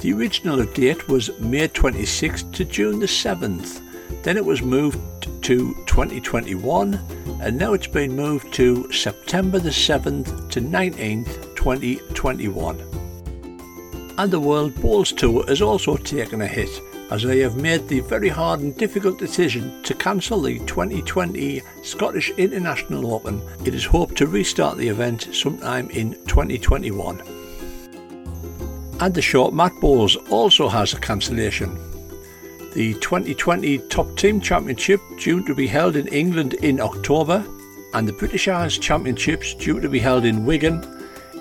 [0.00, 3.80] The original date was May 26th to June the 7th.
[4.24, 4.98] Then it was moved
[5.44, 6.94] to 2021
[7.40, 12.80] and now it's been moved to September the 7th to 19th, 2021.
[14.18, 18.00] And the World Bowls Tour has also taken a hit as they have made the
[18.00, 23.42] very hard and difficult decision to cancel the 2020 Scottish International Open.
[23.64, 27.20] It is hoped to restart the event sometime in 2021.
[29.00, 31.74] And the Short Mat Bowls also has a cancellation.
[32.74, 37.44] The 2020 Top Team Championship due to be held in England in October
[37.92, 40.84] and the British Isles Championships due to be held in Wigan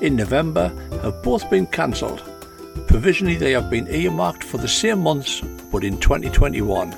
[0.01, 0.69] in November
[1.01, 2.32] have both been cancelled.
[2.87, 6.95] Provisionally, they have been earmarked for the same months, but in 2021.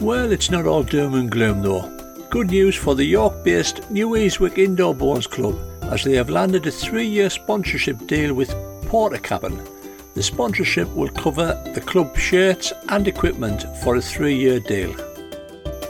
[0.00, 1.88] Well, it's not all doom and gloom though.
[2.30, 5.58] Good news for the York based New Earswick Indoor Bowls Club
[5.90, 8.50] as they have landed a three year sponsorship deal with
[8.86, 9.66] Portakabin.
[10.14, 14.94] The sponsorship will cover the club shirts and equipment for a three year deal.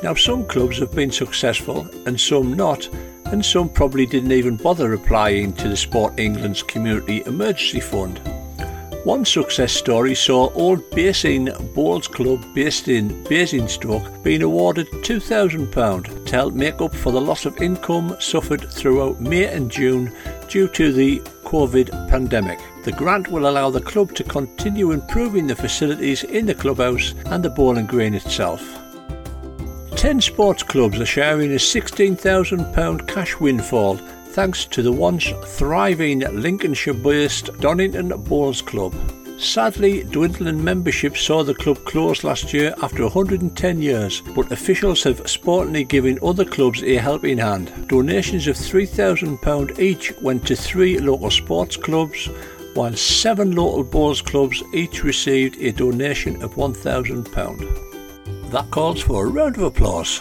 [0.02, 2.88] Now, some clubs have been successful and some not,
[3.32, 8.20] and some probably didn't even bother applying to the Sport England's Community Emergency Fund.
[9.04, 16.36] One success story saw Old Basing Bowls Club based in Basingstoke being awarded £2,000 to
[16.36, 20.14] help make up for the loss of income suffered throughout May and June
[20.48, 22.58] due to the COVID pandemic.
[22.84, 27.42] The grant will allow the club to continue improving the facilities in the clubhouse and
[27.42, 28.79] the bowling green itself.
[30.00, 36.94] Ten sports clubs are sharing a £16,000 cash windfall thanks to the once thriving Lincolnshire
[36.94, 38.94] based Donington Bowls Club.
[39.38, 45.28] Sadly, dwindling membership saw the club close last year after 110 years, but officials have
[45.28, 47.70] sportingly given other clubs a helping hand.
[47.86, 52.24] Donations of £3,000 each went to three local sports clubs,
[52.72, 57.89] while seven local bowls clubs each received a donation of £1,000.
[58.50, 60.20] That calls for a round of applause.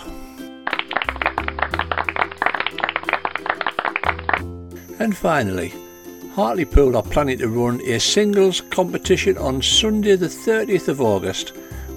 [5.00, 5.74] And finally,
[6.36, 11.54] Hartlepool are planning to run a singles competition on Sunday the 30th of August.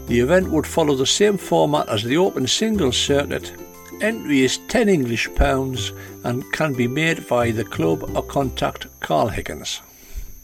[0.07, 3.53] The event would follow the same format as the Open Singles Circuit.
[4.01, 5.93] Entry is 10 English pounds
[6.25, 9.83] and can be made via the club or contact Carl Higgins.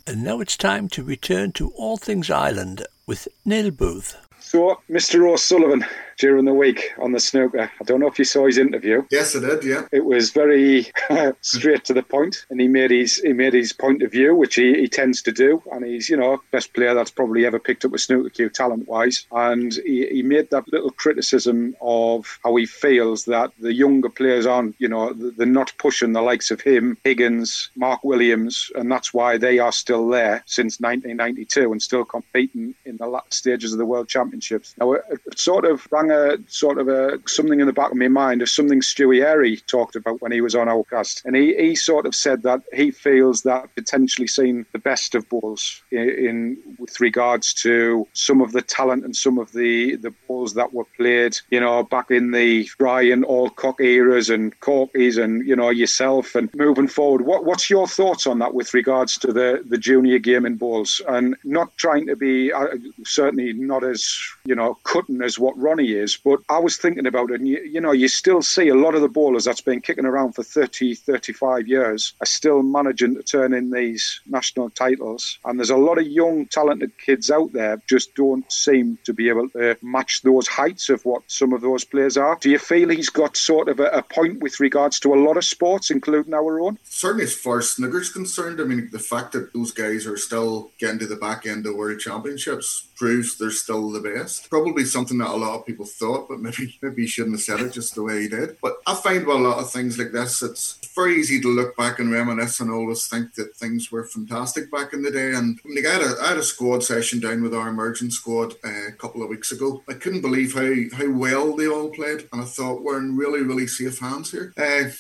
[0.07, 4.28] And now it's time to return to All Things Ireland with Neil Booth.
[4.41, 5.31] So, Mr.
[5.31, 5.85] O'Sullivan,
[6.19, 7.61] during the week on the snooker.
[7.61, 9.05] Uh, I don't know if you saw his interview.
[9.11, 9.65] Yes, I did.
[9.65, 10.87] Yeah, it was very
[11.41, 14.57] straight to the point, and he made his he made his point of view, which
[14.57, 15.63] he, he tends to do.
[15.73, 18.89] And he's you know best player that's probably ever picked up a snooker cue talent
[18.89, 19.27] wise.
[19.33, 24.47] And he, he made that little criticism of how he feels that the younger players
[24.47, 29.15] aren't you know they're not pushing the likes of him, Higgins, Mark Williams, and that's
[29.15, 33.79] why they are still there since 1992 and still competing in the last stages of
[33.79, 34.75] the World Championships.
[34.79, 37.97] Now it, it sort of rang a sort of a something in the back of
[37.97, 41.37] my mind of something Stewie Airey talked about when he was on our cast, and
[41.37, 45.83] he, he sort of said that he feels that potentially seen the best of balls
[45.91, 50.55] in, in with regards to some of the talent and some of the the balls
[50.55, 55.57] that were played, you know, back in the Bryant Allcock eras and Corkies and you
[55.57, 57.23] know yourself and moving forward.
[57.23, 61.01] What what's your thoughts on that with regards to the the junior game in balls
[61.09, 62.69] and not trying to be uh,
[63.05, 67.31] certainly not as you know cutting as what Ronnie is, but I was thinking about
[67.31, 69.81] it, and you, you, know, you still see a lot of the bowlers that's been
[69.81, 75.39] kicking around for 30, 35 years are still managing to turn in these national titles.
[75.45, 79.29] And there's a lot of young, talented kids out there just don't seem to be
[79.29, 82.39] able to match those heights of what some of those players are.
[82.41, 85.37] Do you feel he's got sort of a, a point with regards to a lot
[85.37, 86.79] of sports, including our own?
[86.85, 90.71] Certainly, as far as snooker's concerned, I mean, the fact that those guys are still
[90.79, 94.51] getting to the back end of World Championships proves they're still the best.
[94.51, 97.61] Probably something that a lot of people thought, but maybe maybe he shouldn't have said
[97.61, 98.57] it just the way he did.
[98.63, 101.77] But I find with a lot of things like this, it's very easy to look
[101.77, 105.33] back and reminisce and always think that things were fantastic back in the day.
[105.33, 108.55] And like I had a, I had a squad session down with our emerging squad
[108.65, 109.83] uh, a couple of weeks ago.
[109.89, 113.43] I couldn't believe how how well they all played, and I thought we're in really
[113.43, 114.53] really safe hands here.
[114.57, 114.91] Uh,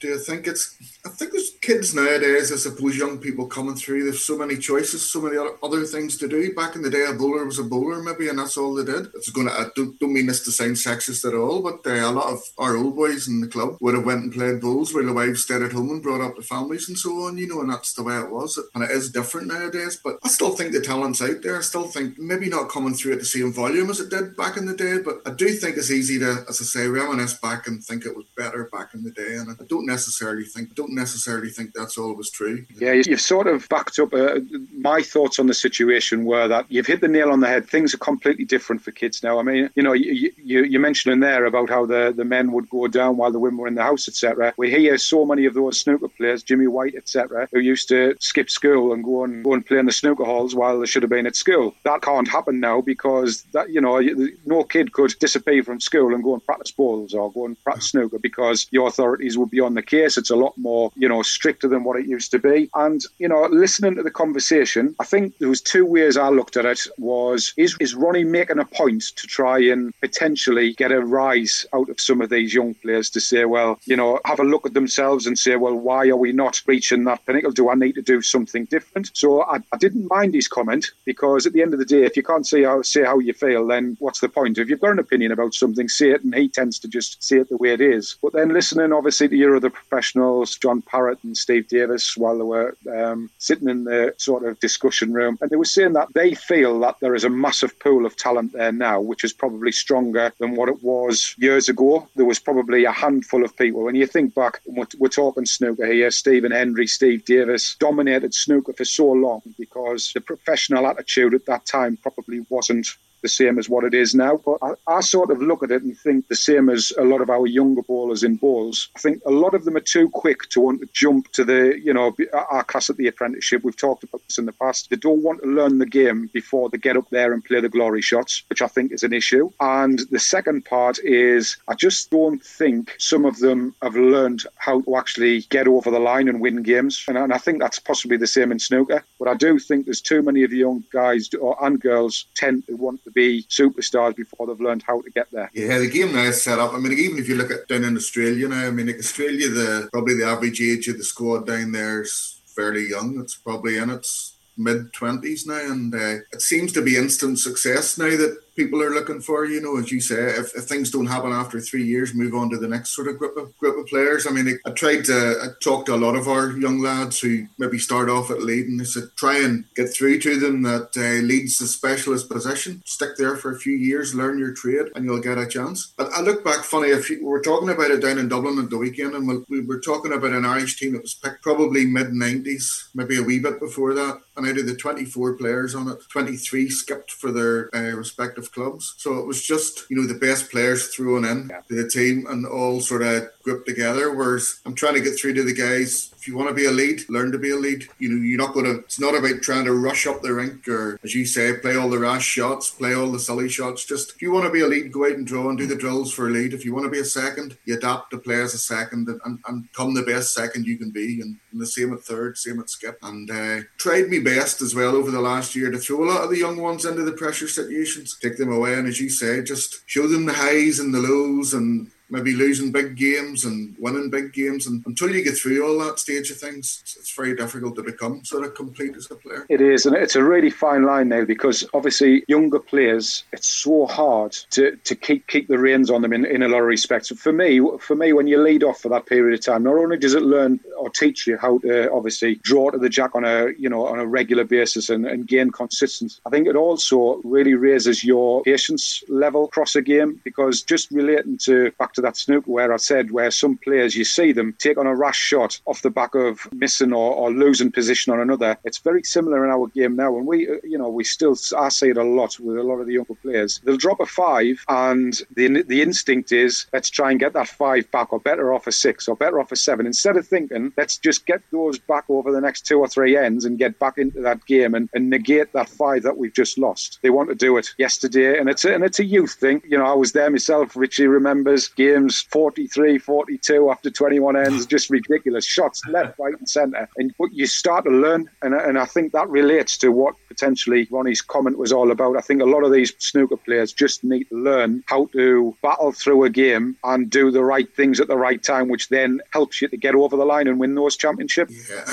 [0.00, 0.76] do you think it's?
[1.04, 2.52] I think there's kids nowadays.
[2.52, 4.04] I suppose young people coming through.
[4.04, 6.54] There's so many choices, so many other things to do.
[6.54, 9.06] Back in the day, a bowler was a bowler, maybe, and that's all they did.
[9.14, 9.52] It's going to.
[9.52, 12.40] I don't, don't mean this to sound sexist at all, but uh, a lot of
[12.58, 15.42] our old boys in the club would have went and played bowls while the wives
[15.42, 17.36] stayed at home and brought up the families and so on.
[17.36, 18.58] You know, and that's the way it was.
[18.74, 20.00] And it is different nowadays.
[20.02, 21.58] But I still think the talent's out there.
[21.58, 24.56] I still think maybe not coming through at the same volume as it did back
[24.56, 27.66] in the day, but I do think it's easy to, as I say, reminisce back
[27.66, 29.34] and think it was better back in the day.
[29.34, 32.64] And I don't necessarily think don't necessarily think that's always true.
[32.78, 34.14] Yeah, you've sort of backed up.
[34.14, 34.40] Uh,
[34.78, 37.68] my thoughts on the situation were that you've hit the nail on the head.
[37.68, 39.40] Things are completely different for kids now.
[39.40, 42.52] I mean, you know, you, you, you mentioned in there about how the, the men
[42.52, 44.54] would go down while the women were in the house, etc.
[44.56, 48.50] We hear so many of those snooker players, Jimmy White, etc., who used to skip
[48.50, 51.10] school and go and go and play in the snooker halls while they should have
[51.10, 51.74] been at school.
[51.84, 53.98] That can't happen now because that you know
[54.46, 57.90] no kid could disappear from school and go and practice balls or go and practice
[57.90, 60.18] snooker because your authorities would be on the case.
[60.18, 62.68] It's a lot more, you know, stricter than what it used to be.
[62.74, 66.56] And, you know, listening to the conversation, I think there was two ways I looked
[66.56, 71.00] at it was, is, is Ronnie making a point to try and potentially get a
[71.00, 74.44] rise out of some of these young players to say, well, you know, have a
[74.44, 77.52] look at themselves and say, well, why are we not reaching that pinnacle?
[77.52, 79.10] Do I need to do something different?
[79.14, 82.16] So I, I didn't mind his comment because at the end of the day, if
[82.16, 84.58] you can't say how, say how you feel, then what's the point?
[84.58, 87.38] If you've got an opinion about something, say it, and he tends to just say
[87.38, 88.16] it the way it is.
[88.22, 92.44] But then listening, obviously, to your other professionals, John Parrott and Steve Davis, while they
[92.44, 96.34] were um, sitting in the sort of discussion room, and they were saying that they
[96.34, 100.32] feel that there is a massive pool of talent there now, which is probably stronger
[100.38, 102.08] than what it was years ago.
[102.16, 103.82] There was probably a handful of people.
[103.82, 108.72] When you think back, we're, we're talking snooker here, Stephen Hendry, Steve Davis dominated snooker
[108.72, 113.68] for so long because the professional attitude at that time probably wasn't the same as
[113.68, 114.40] what it is now.
[114.44, 117.20] But I, I, sort of look at it and think the same as a lot
[117.20, 118.88] of our younger bowlers in bowls.
[118.96, 121.80] I think a lot of them are too quick to want to jump to the,
[121.82, 123.64] you know, our class at the apprenticeship.
[123.64, 124.90] We've talked about this in the past.
[124.90, 127.68] They don't want to learn the game before they get up there and play the
[127.68, 129.50] glory shots, which I think is an issue.
[129.60, 134.82] And the second part is I just don't think some of them have learned how
[134.82, 137.04] to actually get over the line and win games.
[137.08, 139.02] And, and I think that's possibly the same in snooker.
[139.18, 142.66] But I do think there's too many of the young guys or, and girls tend
[142.66, 145.50] to want to be superstars before they've learned how to get there.
[145.54, 146.74] Yeah, the game now is set up.
[146.74, 149.88] I mean, even if you look at down in Australia now, I mean, Australia, the
[149.92, 153.20] probably the average age of the squad down there is fairly young.
[153.20, 157.96] It's probably in its mid 20s now, and uh, it seems to be instant success
[157.96, 159.46] now that people are looking for.
[159.46, 162.50] You know, as you say, if, if things don't happen after three years, move on
[162.50, 164.26] to the next sort of group of group of players.
[164.26, 167.20] I mean, I, I tried to I talk to a lot of our young lads
[167.20, 170.62] who maybe start off at lead, and I said try and get through to them
[170.62, 172.82] that uh, leads a specialist position.
[172.84, 175.92] Stick there for a few years, learn your trade, and you'll get a chance.
[175.96, 176.88] But I look back funny.
[176.88, 179.44] If you, we were talking about it down in Dublin at the weekend, and we,
[179.48, 183.22] we were talking about an Irish team that was picked probably mid '90s, maybe a
[183.22, 187.30] wee bit before that, and out of the 24 players on it, 23 skipped for
[187.30, 188.94] their uh, respective clubs.
[188.96, 191.60] So it was just, you know, the best players thrown in yeah.
[191.68, 194.14] to the team and all sort of grouped together.
[194.14, 196.70] Whereas I'm trying to get through to the guys if you want to be a
[196.70, 197.86] lead, learn to be a lead.
[197.98, 198.80] You know, you're not going to.
[198.80, 201.88] It's not about trying to rush up the rink or, as you say, play all
[201.88, 203.84] the rash shots, play all the silly shots.
[203.84, 205.76] Just if you want to be a lead, go out and draw and do the
[205.76, 206.52] drills for a lead.
[206.52, 209.20] If you want to be a second, you adapt to play as a second and,
[209.24, 211.20] and, and come the best second you can be.
[211.20, 212.98] And, and the same at third, same at skip.
[213.02, 216.24] And uh, tried me best as well over the last year to throw a lot
[216.24, 219.42] of the young ones into the pressure situations, take them away, and as you say,
[219.42, 224.10] just show them the highs and the lows and maybe losing big games and winning
[224.10, 224.66] big games.
[224.66, 228.24] And until you get through all that stage of things, it's, very difficult to become
[228.24, 229.44] sort of complete as a player.
[229.48, 233.86] It is, and it's a really fine line now because obviously younger players, it's so
[233.86, 237.08] hard to, to keep keep the reins on them in, in a lot of respects.
[237.08, 239.96] For me, for me, when you lead off for that period of time, not only
[239.96, 243.48] does it learn or teach you how to obviously draw to the jack on a
[243.58, 247.54] you know on a regular basis and, and gain consistency, I think it also really
[247.54, 252.72] raises your patience level across a game because just relating to back that snooker where
[252.72, 255.90] I said where some players you see them take on a rash shot off the
[255.90, 258.56] back of missing or, or losing position on another.
[258.64, 261.68] It's very similar in our game now, and we uh, you know we still I
[261.68, 263.60] see it a lot with a lot of the younger players.
[263.64, 267.90] They'll drop a five, and the the instinct is let's try and get that five
[267.90, 269.86] back, or better off a six, or better off a seven.
[269.86, 273.44] Instead of thinking let's just get those back over the next two or three ends
[273.44, 276.98] and get back into that game and, and negate that five that we've just lost.
[277.02, 279.62] They want to do it yesterday, and it's a, and it's a youth thing.
[279.66, 280.76] You know, I was there myself.
[280.76, 286.88] Richie remembers games 43, 42 after 21 ends, just ridiculous shots left, right, and centre.
[286.96, 290.86] And but you start to learn, and and I think that relates to what potentially
[290.90, 292.16] Ronnie's comment was all about.
[292.16, 295.92] I think a lot of these snooker players just need to learn how to battle
[295.92, 299.60] through a game and do the right things at the right time, which then helps
[299.60, 301.70] you to get over the line and win those championships.
[301.70, 301.84] Yeah,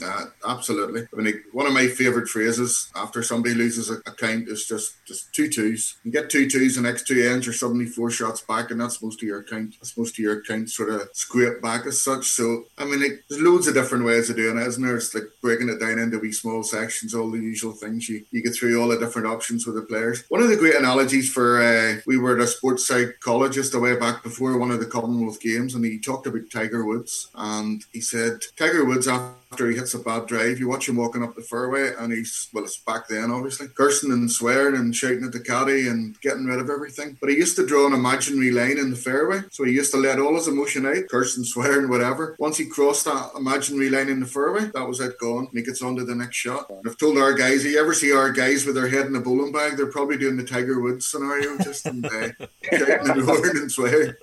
[0.04, 1.06] uh, absolutely.
[1.16, 5.32] I mean, one of my favourite phrases after somebody loses a, count is just just
[5.34, 5.96] two twos.
[6.04, 9.02] You get two twos, the next two ends, you're suddenly four shots back, and that's
[9.02, 9.74] most of your count.
[9.80, 12.26] That's most of your account sort of scrape back as such.
[12.26, 14.96] So, I mean, like, there's loads of different ways of doing it, isn't there?
[14.96, 18.08] It's like breaking it down into wee small sections, all the usual things.
[18.08, 20.24] You, you get through all the different options with the players.
[20.28, 23.96] One of the great analogies for uh, we were at a sports psychologist a way
[23.96, 28.00] back before one of the Commonwealth Games, and he talked about Tiger Woods, and he
[28.00, 31.36] said Tiger Woods after after he hits a bad drive, you watch him walking up
[31.36, 35.30] the fairway, and he's well, it's back then obviously cursing and swearing and shouting at
[35.30, 37.16] the caddy and getting rid of everything.
[37.20, 39.98] But he used to draw an imaginary line in the fairway, so he used to
[39.98, 42.36] let all his emotion out, cursing, swearing, whatever.
[42.38, 45.46] Once he crossed that imaginary line in the fairway, that was it gone.
[45.46, 46.68] And he gets on to the next shot.
[46.70, 49.16] And I've told our guys, if you ever see our guys with their head in
[49.16, 52.28] a bowling bag, they're probably doing the Tiger Woods scenario, just in uh,
[52.72, 54.14] shouting and roaring and swearing.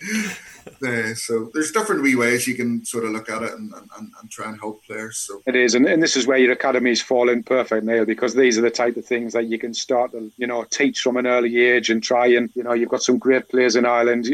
[0.86, 4.12] Uh, so there's different wee ways you can sort of look at it and, and,
[4.19, 5.17] and try and help players.
[5.17, 8.34] So it is, and, and this is where your academies fall in perfect, Neil, because
[8.34, 11.17] these are the type of things that you can start to you know teach from
[11.17, 14.28] an early age and try and you know you've got some great players in Ireland.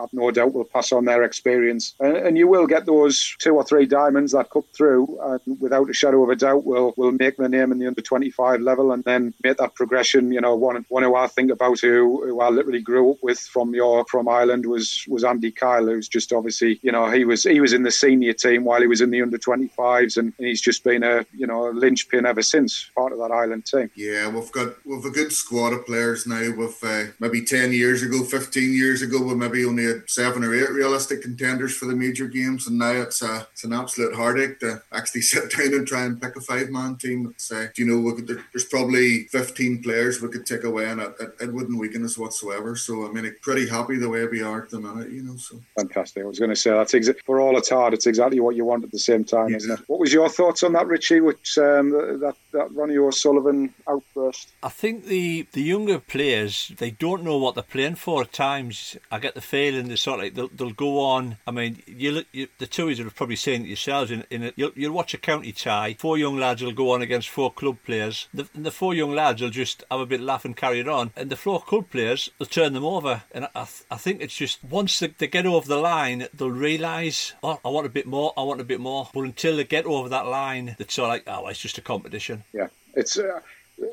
[0.00, 3.54] I've no doubt will pass on their experience, and, and you will get those two
[3.54, 7.12] or three diamonds that come through, and without a shadow of a doubt, will will
[7.12, 10.32] make the name in the under 25 level, and then make that progression.
[10.32, 13.40] You know, one one who I think about who, who I literally grew up with
[13.40, 17.60] from your from Ireland was was Andy Who's just obviously, you know, he was he
[17.60, 20.82] was in the senior team while he was in the under 25s, and, he's just
[20.84, 23.90] been a you know a linchpin ever since, part of that Ireland team.
[23.94, 26.52] Yeah, we've got we've a good squad of players now.
[26.56, 30.54] With uh, maybe 10 years ago, 15 years ago, we maybe only had seven or
[30.54, 34.60] eight realistic contenders for the major games, and now it's a it's an absolute heartache
[34.60, 37.28] to actually sit down and try and pick a five man team.
[37.30, 41.14] It's, uh, you know, could, there's probably 15 players we could take away, and it,
[41.20, 42.76] it, it wouldn't weaken us whatsoever.
[42.76, 45.36] So I mean, pretty happy the way we are at the minute, you know.
[45.36, 46.22] So fantastic.
[46.22, 47.94] I was going to say that's exa- for all it's hard.
[47.94, 49.56] It's exactly what you want at the same time, yeah.
[49.56, 49.80] isn't it?
[49.88, 51.20] What was your thoughts on that, Richie?
[51.20, 54.52] Which um, that that Ronnie O'Sullivan outburst?
[54.62, 58.96] I think the the younger players they don't know what they're playing for at times.
[59.10, 61.36] I get the feeling they sort of like they'll, they'll go on.
[61.46, 64.10] I mean, you look you, the two of you have probably seen it yourselves.
[64.10, 65.96] In, in a, you'll, you'll watch a county tie.
[65.98, 68.28] Four young lads will go on against four club players.
[68.32, 70.88] The, the four young lads will just have a bit of laugh and carry it
[70.88, 73.22] on, and the four club players will turn them over.
[73.32, 77.34] And I, I think it's just once they, they get over the line, they'll realise,
[77.42, 78.32] oh, I want a bit more.
[78.36, 79.08] I want a bit more.
[79.14, 82.44] But until they get over that line, it's of like, oh, it's just a competition.
[82.52, 83.18] Yeah, it's.
[83.18, 83.40] Uh,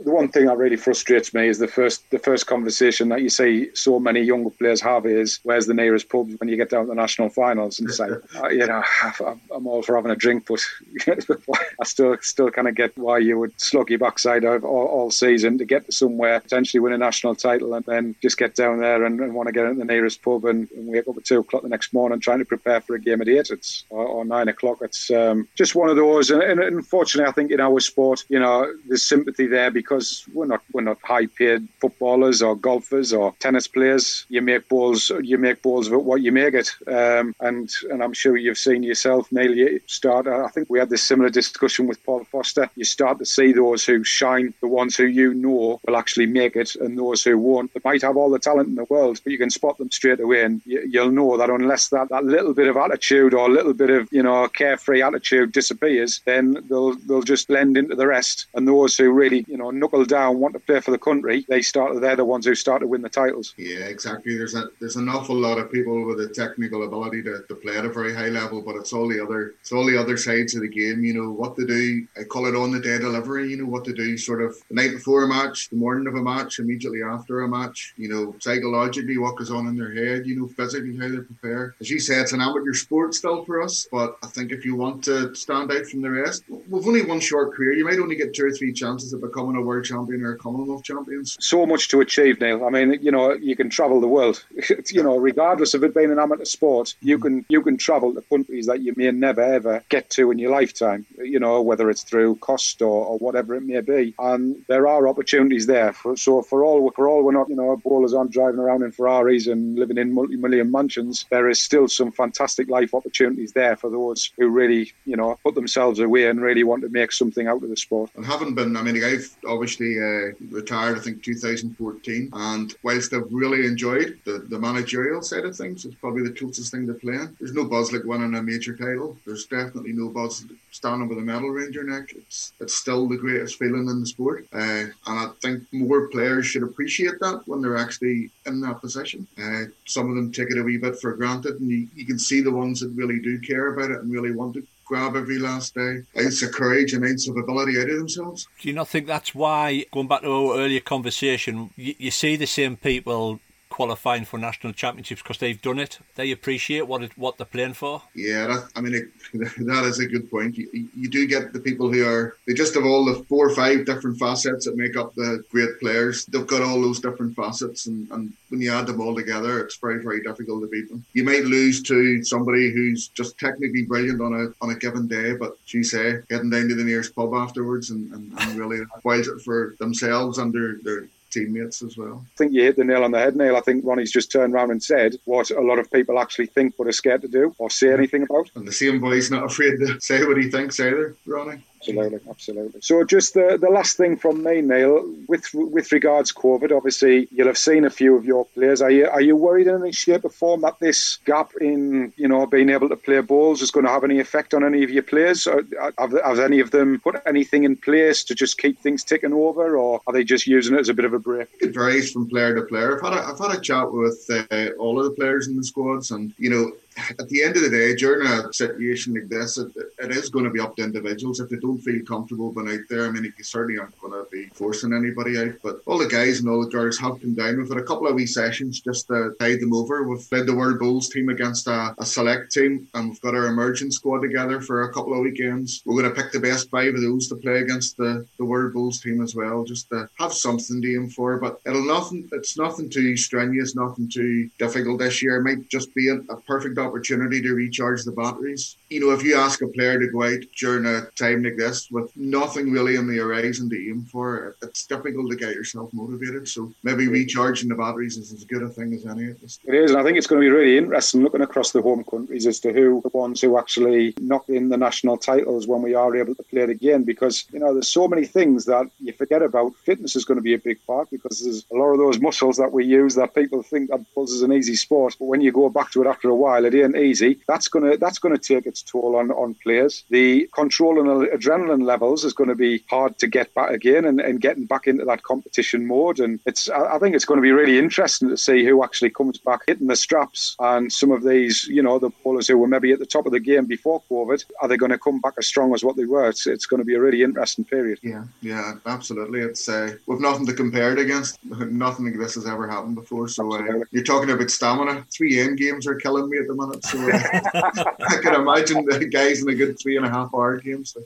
[0.04, 3.30] the one thing that really frustrates me is the first the first conversation that you
[3.30, 6.84] see so many younger players have is where's the nearest pub when you get down
[6.84, 7.80] to the national finals?
[7.80, 8.10] And say
[8.42, 8.84] uh, you know
[9.54, 10.60] I'm all for having a drink but
[11.82, 15.58] I still still kind of get why you would slug your backside all, all, season
[15.58, 19.04] to get to somewhere potentially win a national title and then just get down there
[19.04, 21.40] and, and want to get into the nearest pub and, and, wake up at two
[21.40, 23.50] o'clock the next morning trying to prepare for a game at eight.
[23.50, 24.78] It's or, or nine o'clock.
[24.82, 26.30] It's um, just one of those.
[26.30, 30.52] And, and unfortunately I think in our sport you know there's sympathy there because we're
[30.54, 34.26] not we're not high paid footballers or golfers or tennis players.
[34.30, 36.70] You make balls you make balls with what you make it.
[37.00, 39.54] Um, and and I'm sure you've seen yourself, Neil.
[39.62, 40.28] You start.
[40.28, 42.70] I think we had this similar discussion with Paul Foster.
[42.76, 46.56] You start to see those who shine, the ones who you know will actually make
[46.56, 47.74] it, and those who won't.
[47.74, 50.20] They might have all the talent in the world, but you can spot them straight
[50.20, 53.54] away, and you, will know that unless that, that little bit of attitude or a
[53.58, 58.08] little bit of you know carefree attitude disappears, then they'll they'll just blend into the
[58.08, 58.48] rest.
[58.54, 61.62] And those who really you know, knuckle down, want to play for the country, they
[61.62, 62.00] start.
[62.02, 63.54] They're the ones who start to win the titles.
[63.58, 64.38] Yeah, exactly.
[64.38, 67.78] There's a there's an awful lot of people with the technical ability to, to play
[67.78, 70.56] at a very high level, but it's all the other it's all the other sides
[70.56, 71.04] of the game.
[71.04, 72.08] You know what to do.
[72.20, 73.52] I call it on the day delivery.
[73.52, 76.16] You know what to do, sort of the night before a match, the morning of
[76.16, 77.94] a match, immediately after a match.
[77.98, 80.26] You know psychologically what goes on in their head.
[80.26, 81.76] You know physically how they prepare.
[81.80, 84.76] As you say, it's an amateur sport still for us, but I think if you
[84.76, 87.74] want to stand out from the rest, we've only one short career.
[87.74, 90.38] You might only get two or three chances of becoming a world champion or a
[90.38, 91.38] Commonwealth champions.
[91.40, 92.66] So much to achieve, Neil.
[92.66, 94.44] I mean, you know, you can travel the world.
[94.92, 97.24] you know, regardless of it being an amateur sport, you mm-hmm.
[97.24, 100.52] can you can travel to countries that you may never ever get to in your
[100.52, 101.06] lifetime.
[101.18, 105.08] You know, whether it's through cost or, or whatever it may be, and there are
[105.08, 105.94] opportunities there.
[105.94, 108.92] For, so for all for all we're not, you know, bowlers aren't driving around in
[108.92, 111.26] Ferraris and living in multi-million mansions.
[111.30, 115.56] There is still some fantastic life opportunities there for those who really, you know, put
[115.56, 118.12] themselves away and really want to make something out of the sport.
[118.16, 118.76] And haven't been.
[118.78, 122.30] I mean, I've obviously uh, retired, I think, 2014.
[122.34, 126.72] And whilst I've really enjoyed the, the managerial side of things, it's probably the closest
[126.72, 127.36] thing to playing.
[127.40, 129.18] There's no buzz like winning a major title.
[129.26, 132.14] There's definitely no buzz standing with a medal around your neck.
[132.16, 134.46] It's, it's still the greatest feeling in the sport.
[134.54, 139.28] Uh, and I think more players should appreciate that when they're actually in that position.
[139.42, 142.20] Uh, some of them take it a wee bit for granted, and you, you can
[142.20, 145.38] see the ones that really do care about it and really want it grab every
[145.38, 148.48] last day, ounce of courage and ounce of ability out of themselves.
[148.60, 152.36] Do you not think that's why, going back to our earlier conversation, you, you see
[152.36, 153.40] the same people
[153.80, 156.00] qualifying for national championships because they've done it.
[156.16, 158.02] They appreciate what it, what they're playing for.
[158.14, 159.08] Yeah, that, I mean, it,
[159.72, 160.58] that is a good point.
[160.58, 163.56] You, you do get the people who are they just have all the four or
[163.56, 166.26] five different facets that make up the great players.
[166.26, 169.78] They've got all those different facets, and, and when you add them all together, it's
[169.78, 171.06] very very difficult to beat them.
[171.14, 175.38] You might lose to somebody who's just technically brilliant on a on a given day,
[175.38, 179.30] but you say getting down to the nearest pub afterwards and, and, and really spoils
[179.30, 182.26] it for themselves and their, their teammates as well.
[182.26, 183.56] I think you hit the nail on the head, Neil.
[183.56, 186.76] I think Ronnie's just turned around and said what a lot of people actually think
[186.78, 188.50] but are scared to do or say anything about.
[188.56, 191.64] And the same boy's not afraid to say what he thinks either, Ronnie.
[191.82, 192.82] Absolutely, absolutely.
[192.82, 197.48] So, just the, the last thing from me, Neil, with with regards COVID, obviously you'll
[197.48, 198.82] have seen a few of your players.
[198.82, 202.28] Are you are you worried in any shape or form that this gap in you
[202.28, 204.90] know being able to play bowls is going to have any effect on any of
[204.90, 205.48] your players?
[205.48, 205.64] Or
[205.98, 209.78] have, have any of them put anything in place to just keep things ticking over,
[209.78, 211.48] or are they just using it as a bit of a break?
[211.62, 212.98] It varies from player to player.
[212.98, 215.64] I've had a, I've had a chat with uh, all of the players in the
[215.64, 219.58] squads, and you know at the end of the day, during a situation like this,
[219.58, 221.40] it, it is going to be up to individuals.
[221.40, 224.30] If they don't feel comfortable being out there, I mean, you certainly aren't going to
[224.32, 225.54] be forcing anybody out.
[225.64, 227.58] But all the guys and all the girls have come down.
[227.58, 230.04] We've had a couple of wee sessions just to tide them over.
[230.04, 233.48] We've led the World Bowls team against a, a select team, and we've got our
[233.48, 235.82] emerging squad together for a couple of weekends.
[235.86, 238.74] We're going to pick the best five of those to play against the, the World
[238.74, 241.38] Bowls team as well, just to have something to aim for.
[241.38, 242.30] But it'll nothing.
[242.32, 245.38] It's nothing too strenuous, nothing too difficult this year.
[245.38, 248.78] It might just be a, a perfect opportunity to recharge the batteries.
[248.90, 251.90] You know, if you ask a player to go out during a time like this
[251.92, 256.48] with nothing really on the horizon to aim for, it's difficult to get yourself motivated.
[256.48, 259.60] So maybe recharging the batteries is as good a thing as any of this.
[259.66, 262.04] It is, and I think it's going to be really interesting looking across the home
[262.04, 265.94] countries as to who the ones who actually knock in the national titles when we
[265.94, 267.04] are able to play it again.
[267.04, 269.76] Because you know, there's so many things that you forget about.
[269.76, 272.58] Fitness is going to be a big part because there's a lot of those muscles
[272.58, 275.52] that we use that people think that buzz is an easy sport, but when you
[275.52, 277.40] go back to it after a while, ain't easy.
[277.48, 280.04] That's gonna that's gonna take its toll on on players.
[280.10, 284.20] The control and adrenaline levels is going to be hard to get back again, and,
[284.20, 286.20] and getting back into that competition mode.
[286.20, 289.38] And it's I think it's going to be really interesting to see who actually comes
[289.38, 290.56] back hitting the straps.
[290.60, 293.32] And some of these, you know, the bowlers who were maybe at the top of
[293.32, 296.06] the game before COVID, are they going to come back as strong as what they
[296.06, 296.30] were?
[296.30, 298.00] It's, it's going to be a really interesting period.
[298.02, 299.42] Yeah, yeah, absolutely.
[299.42, 301.38] It's uh, we've nothing to compare it against.
[301.80, 303.28] Nothing like this has ever happened before.
[303.28, 305.06] So uh, you're talking about stamina.
[305.12, 306.86] Three end games are killing me at the minute.
[306.86, 310.58] So uh, I can imagine the guys in a good three and a half hour
[310.58, 310.86] game.
[310.86, 311.02] So.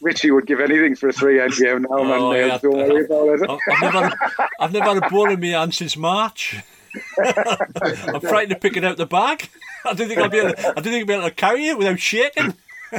[0.00, 2.48] Richie would give anything for a three-end game now, oh, man.
[2.48, 2.58] Yeah.
[2.58, 3.60] Don't worry about it.
[3.68, 4.14] I've never,
[4.58, 6.56] I've never had a ball in my hand since March.
[7.24, 9.48] I'm frightened of picking out the bag.
[9.84, 10.54] I don't think I'll be able.
[10.54, 12.54] To, I don't think I'll be able to carry it without shaking.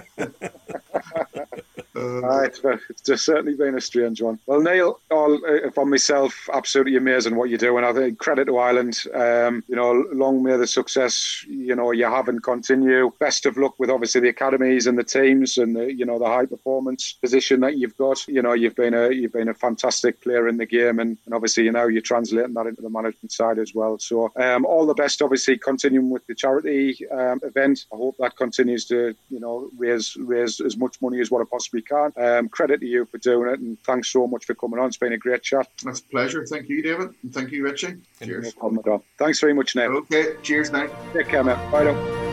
[2.01, 2.61] Uh, it's,
[3.07, 4.39] it's certainly been a strange one.
[4.45, 8.45] Well, Neil, all uh, from myself, absolutely amazing what you do, and I think credit
[8.45, 9.03] to Ireland.
[9.13, 13.11] Um, you know, long may the success you know you have and continue.
[13.19, 16.25] Best of luck with obviously the academies and the teams, and the you know the
[16.25, 18.27] high performance position that you've got.
[18.27, 21.33] You know, you've been a you've been a fantastic player in the game, and, and
[21.33, 23.99] obviously you know you're translating that into the management side as well.
[23.99, 27.85] So um, all the best, obviously continuing with the charity um, event.
[27.93, 31.49] I hope that continues to you know raise raise as much money as what it
[31.49, 31.90] possibly can.
[31.91, 34.87] Um, credit to you for doing it, and thanks so much for coming on.
[34.87, 35.67] It's been a great chat.
[35.83, 36.45] That's a pleasure.
[36.45, 37.97] Thank you, David, and thank you, Richie.
[38.23, 38.45] Cheers.
[38.45, 39.03] No problem at all.
[39.17, 39.91] Thanks very much, Neil.
[39.97, 40.35] Okay.
[40.41, 40.87] Cheers, now.
[41.13, 41.57] Take care, mate.
[41.71, 42.31] Bye now.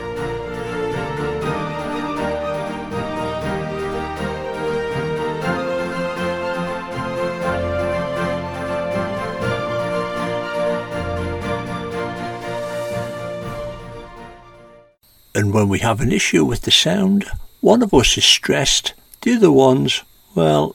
[15.34, 17.30] And when we have an issue with the sound,
[17.60, 18.92] one of us is stressed,
[19.22, 20.02] the other one's,
[20.34, 20.74] well,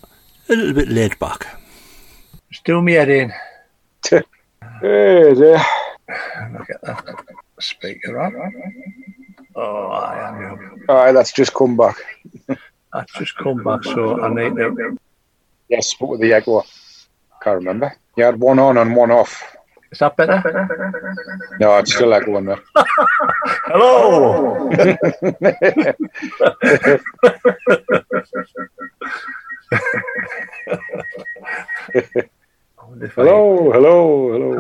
[0.50, 1.48] a little bit laid back.
[2.52, 3.30] Still me head in.
[4.12, 4.22] hey
[5.34, 5.66] there.
[6.52, 7.16] Look at that
[7.60, 8.36] speaker on.
[9.56, 10.86] Oh, I am.
[10.90, 11.96] All right, that's just come back.
[12.94, 14.98] that's just come back, so I need to.
[15.70, 16.64] Yes, what with the echo?
[17.42, 17.96] Can't remember.
[18.16, 19.56] You had one on and one off.
[19.94, 20.42] Is that better?
[21.60, 22.60] No, it's still echoing there.
[23.70, 24.72] Hello.
[33.14, 34.56] hello, hello, hello,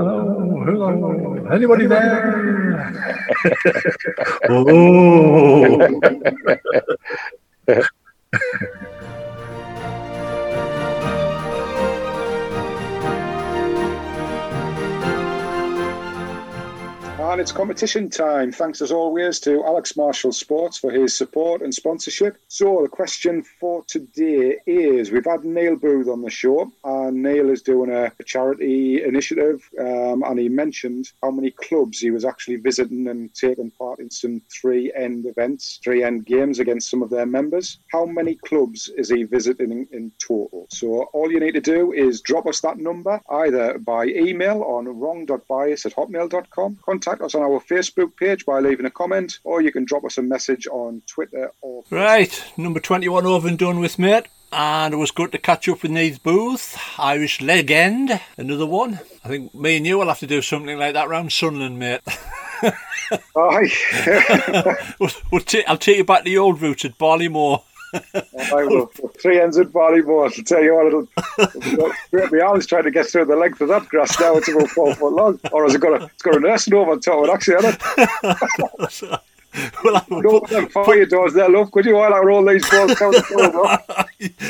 [0.66, 1.48] hello, hello.
[1.50, 2.94] Anybody there?
[4.50, 4.94] oh.
[17.34, 18.52] And it's competition time.
[18.52, 22.38] Thanks as always to Alex Marshall Sports for his support and sponsorship.
[22.48, 27.50] So, the question for today is We've had Neil Booth on the show, and Neil
[27.50, 29.68] is doing a, charity initiative.
[29.80, 34.12] Um, and he mentioned how many clubs he was actually visiting and taking part in
[34.12, 37.80] some three end events, three end games against some of their members.
[37.92, 40.68] How many clubs is he visiting in, in total?
[40.70, 44.88] So, all you need to do is drop us that number either by email on
[44.88, 49.72] wrong.bias at hotmail.com, contact us on our Facebook page by leaving a comment, or you
[49.72, 51.84] can drop us a message on Twitter or.
[51.90, 54.28] Right, number 21 over and done with, mate.
[54.52, 59.00] And it was good to catch up with Neil Booth, Irish legend, another one.
[59.24, 62.02] I think me and you will have to do something like that round Sunderland, mate.
[63.36, 64.76] Aye.
[65.00, 67.64] we'll, we'll t- I'll take you back to the old roots at Barlymore.
[67.94, 68.86] I will.
[69.22, 70.26] Three ends at volleyball.
[70.26, 73.70] I'll tell you what, it'll, it'll be honest trying to get through the length of
[73.70, 74.36] that grass now.
[74.38, 75.39] It's about four foot long.
[75.52, 77.56] Or has it got a, it's got a nursing home on top of it, actually,
[77.56, 79.20] hasn't it?
[79.84, 81.72] well, I would put, fire doors there, love.
[81.72, 84.06] Could you while I roll these balls down the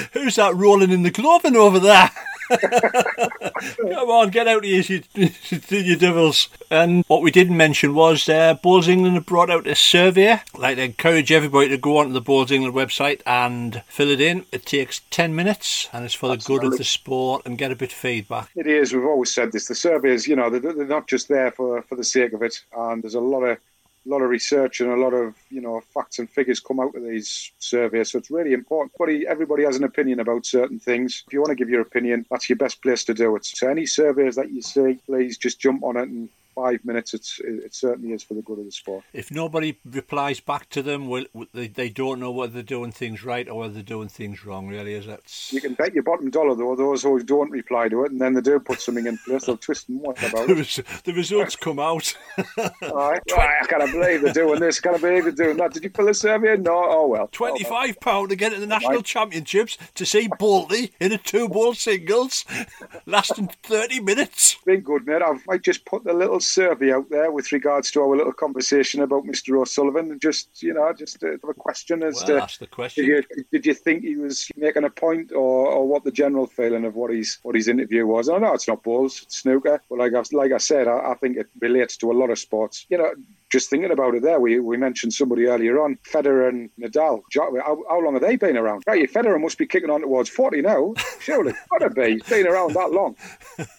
[0.13, 2.09] Who's that rolling in the clothing over there?
[3.77, 5.03] Come on, get out of here, you,
[5.69, 6.49] you devils.
[6.69, 10.41] And what we didn't mention was uh, Bowls England have brought out a survey.
[10.57, 14.45] Like, they encourage everybody to go onto the Bowls England website and fill it in.
[14.51, 17.75] It takes 10 minutes and it's for the good of the sport and get a
[17.75, 18.49] bit of feedback.
[18.55, 18.93] It is.
[18.93, 19.67] We've always said this.
[19.67, 22.61] The surveys, you know, they're, they're not just there for, for the sake of it.
[22.75, 23.57] And there's a lot of
[24.05, 26.95] a lot of research and a lot of you know facts and figures come out
[26.95, 28.11] of these surveys.
[28.11, 28.91] So it's really important.
[28.99, 31.23] Everybody, everybody has an opinion about certain things.
[31.27, 33.45] If you want to give your opinion, that's your best place to do it.
[33.45, 37.39] So any surveys that you see, please just jump on it and five minutes, it's,
[37.39, 39.03] it certainly is for the good of the sport.
[39.13, 43.23] If nobody replies back to them, well, they, they don't know whether they're doing things
[43.23, 45.49] right or whether they're doing things wrong, really, is it?
[45.51, 48.33] You can bet your bottom dollar, though, those who don't reply to it, and then
[48.33, 50.83] they do put something in place, they'll twist and what about it.
[51.03, 52.13] the results come out.
[52.57, 53.21] All right.
[53.37, 55.73] I can't believe they're doing this, I can't believe they're doing that.
[55.73, 56.57] Did you fill a survey?
[56.57, 56.85] No?
[56.85, 57.27] Oh, well.
[57.29, 59.05] £25 oh, to get in the National right.
[59.05, 62.45] Championships to see Bolty in a two-ball singles
[63.05, 64.57] lasting 30 minutes.
[64.65, 65.21] Been good, mate.
[65.21, 69.01] I might just put the little survey out there with regards to our little conversation
[69.01, 69.59] about Mr.
[69.59, 73.05] O'Sullivan, and just you know, just uh, have a question as well, to the question.
[73.05, 76.47] Did you, did you, think he was making a point, or, or what the general
[76.47, 78.29] feeling of what his what his interview was?
[78.29, 81.15] I know it's not bowls, it's snooker, but like I, like I said, I, I
[81.15, 82.85] think it relates to a lot of sports.
[82.89, 83.13] You know,
[83.53, 87.21] just thinking about it there, we, we mentioned somebody earlier on, Federer and Nadal.
[87.35, 88.83] How, how long have they been around?
[88.87, 90.95] Right, Federer must be kicking on towards 40 now.
[91.19, 92.13] Surely, gotta be.
[92.13, 93.15] He's been around that long.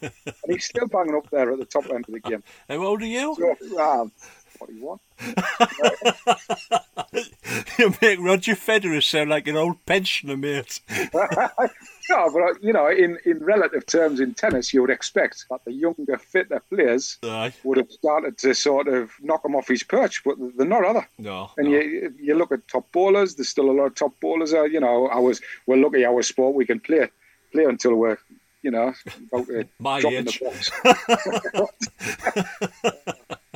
[0.00, 0.12] and
[0.46, 2.44] he's still banging up there at the top end of the game.
[2.68, 3.36] How old are you?
[3.36, 4.12] So, um,
[4.64, 4.98] 41.
[7.78, 10.80] you make Roger Federer sound like an old pensioner, mate.
[11.14, 15.64] no, but uh, you know, in, in relative terms in tennis, you would expect that
[15.64, 17.52] the younger, fitter players Aye.
[17.64, 21.06] would have started to sort of knock him off his perch, but they're not, other.
[21.18, 21.50] No.
[21.56, 21.78] And no.
[21.78, 23.34] you you look at top bowlers.
[23.34, 24.52] There's still a lot of top bowlers.
[24.52, 27.08] Uh, you know, I was we're lucky our sport we can play
[27.52, 28.18] play until we're
[28.62, 28.92] you know
[29.32, 30.40] about to My drop age.
[30.42, 31.80] in the box.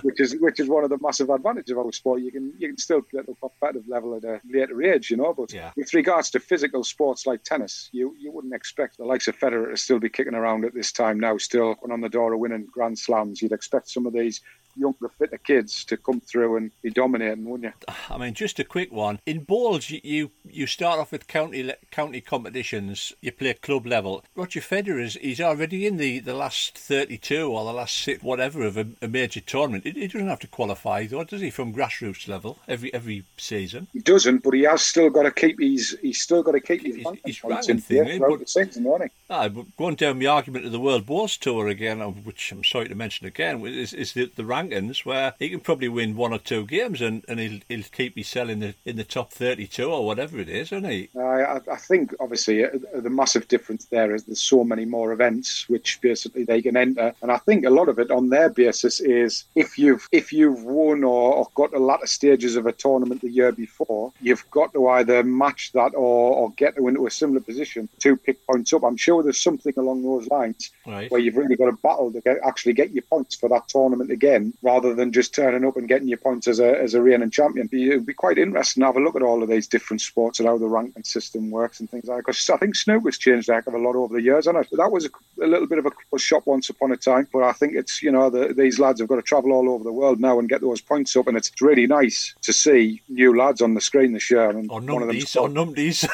[0.03, 2.23] Which is which is one of the massive advantages of our sport.
[2.23, 5.17] You can you can still play at a competitive level at a later age, you
[5.17, 5.35] know.
[5.35, 5.73] But yeah.
[5.77, 9.71] with regards to physical sports like tennis, you you wouldn't expect the likes of Federer
[9.71, 12.67] to still be kicking around at this time now, still on the door of winning
[12.71, 13.43] Grand Slams.
[13.43, 14.41] You'd expect some of these
[14.79, 17.95] younger, fitter kids to come through and be dominating, wouldn't you?
[18.11, 19.21] I mean, just a quick one.
[19.27, 23.13] In bowls, you you, you start off with county county competitions.
[23.21, 24.25] You play club level.
[24.35, 28.63] Roger Federer is he's already in the, the last thirty-two or the last six, whatever
[28.63, 29.85] of a, a major tournament.
[29.85, 31.51] He, he, doesn't have to qualify though, does he?
[31.51, 33.89] From grassroots level every every season.
[33.93, 36.85] He doesn't, but he has still got to keep his he's still got to keep
[36.85, 38.07] his, his, his ranking thing.
[38.07, 39.11] Yeah, throughout the season, hasn't he?
[39.31, 42.89] Ah, but going down the argument of the World Bowls Tour again, which I'm sorry
[42.89, 46.33] to mention again, is, is the, the rank rankings where he can probably win one
[46.33, 49.91] or two games and, and he'll, he'll keep himself in the in the top 32
[49.91, 51.09] or whatever it is, isn't he?
[51.19, 55.69] I, I think obviously uh, the massive difference there is there's so many more events
[55.69, 59.01] which basically they can enter, and I think a lot of it on their basis
[59.01, 63.21] is if you've if you've won or, or got the latter stages of a tournament
[63.21, 67.11] the year before, you've got to either match that or, or get to into a
[67.11, 68.85] similar position to pick points up.
[68.85, 71.11] I'm sure there's something along those lines right.
[71.11, 74.11] where you've really got to battle to get, actually get your points for that tournament
[74.11, 77.31] again rather than just turning up and getting your points as a, as a reigning
[77.31, 77.69] champion.
[77.71, 80.41] It would be quite interesting to have a look at all of these different sports
[80.41, 82.27] and how the ranking system works and things like that.
[82.27, 84.93] Because I think snooker's changed a heck of a lot over the years, and that
[84.93, 85.11] was a,
[85.43, 87.29] a, little bit of a shop once upon a time.
[87.33, 89.85] But I think it's you know the, these lads have got to travel all over
[89.85, 93.37] the world now and get those points up, and it's really nice to see new
[93.37, 94.51] lads on the screen this year.
[94.51, 96.09] And or numpties, or numpties.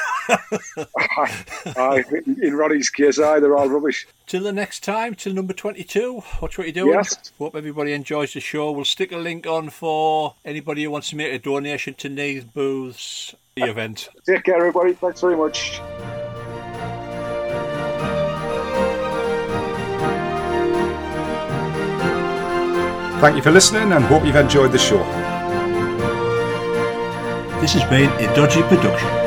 [1.77, 4.07] aye, in, in Roddy's case, aye, they're all rubbish.
[4.27, 6.23] Till the next time, till number 22.
[6.41, 6.93] Watch what you're doing.
[6.93, 7.31] Yes.
[7.37, 8.71] Hope everybody enjoys the show.
[8.71, 12.43] We'll stick a link on for anybody who wants to make a donation to Neil
[12.43, 14.09] Booth's event.
[14.25, 14.93] Take care, everybody.
[14.93, 15.79] Thanks very much.
[23.21, 25.03] Thank you for listening and hope you've enjoyed the show.
[27.61, 29.24] This has been a Dodgy production.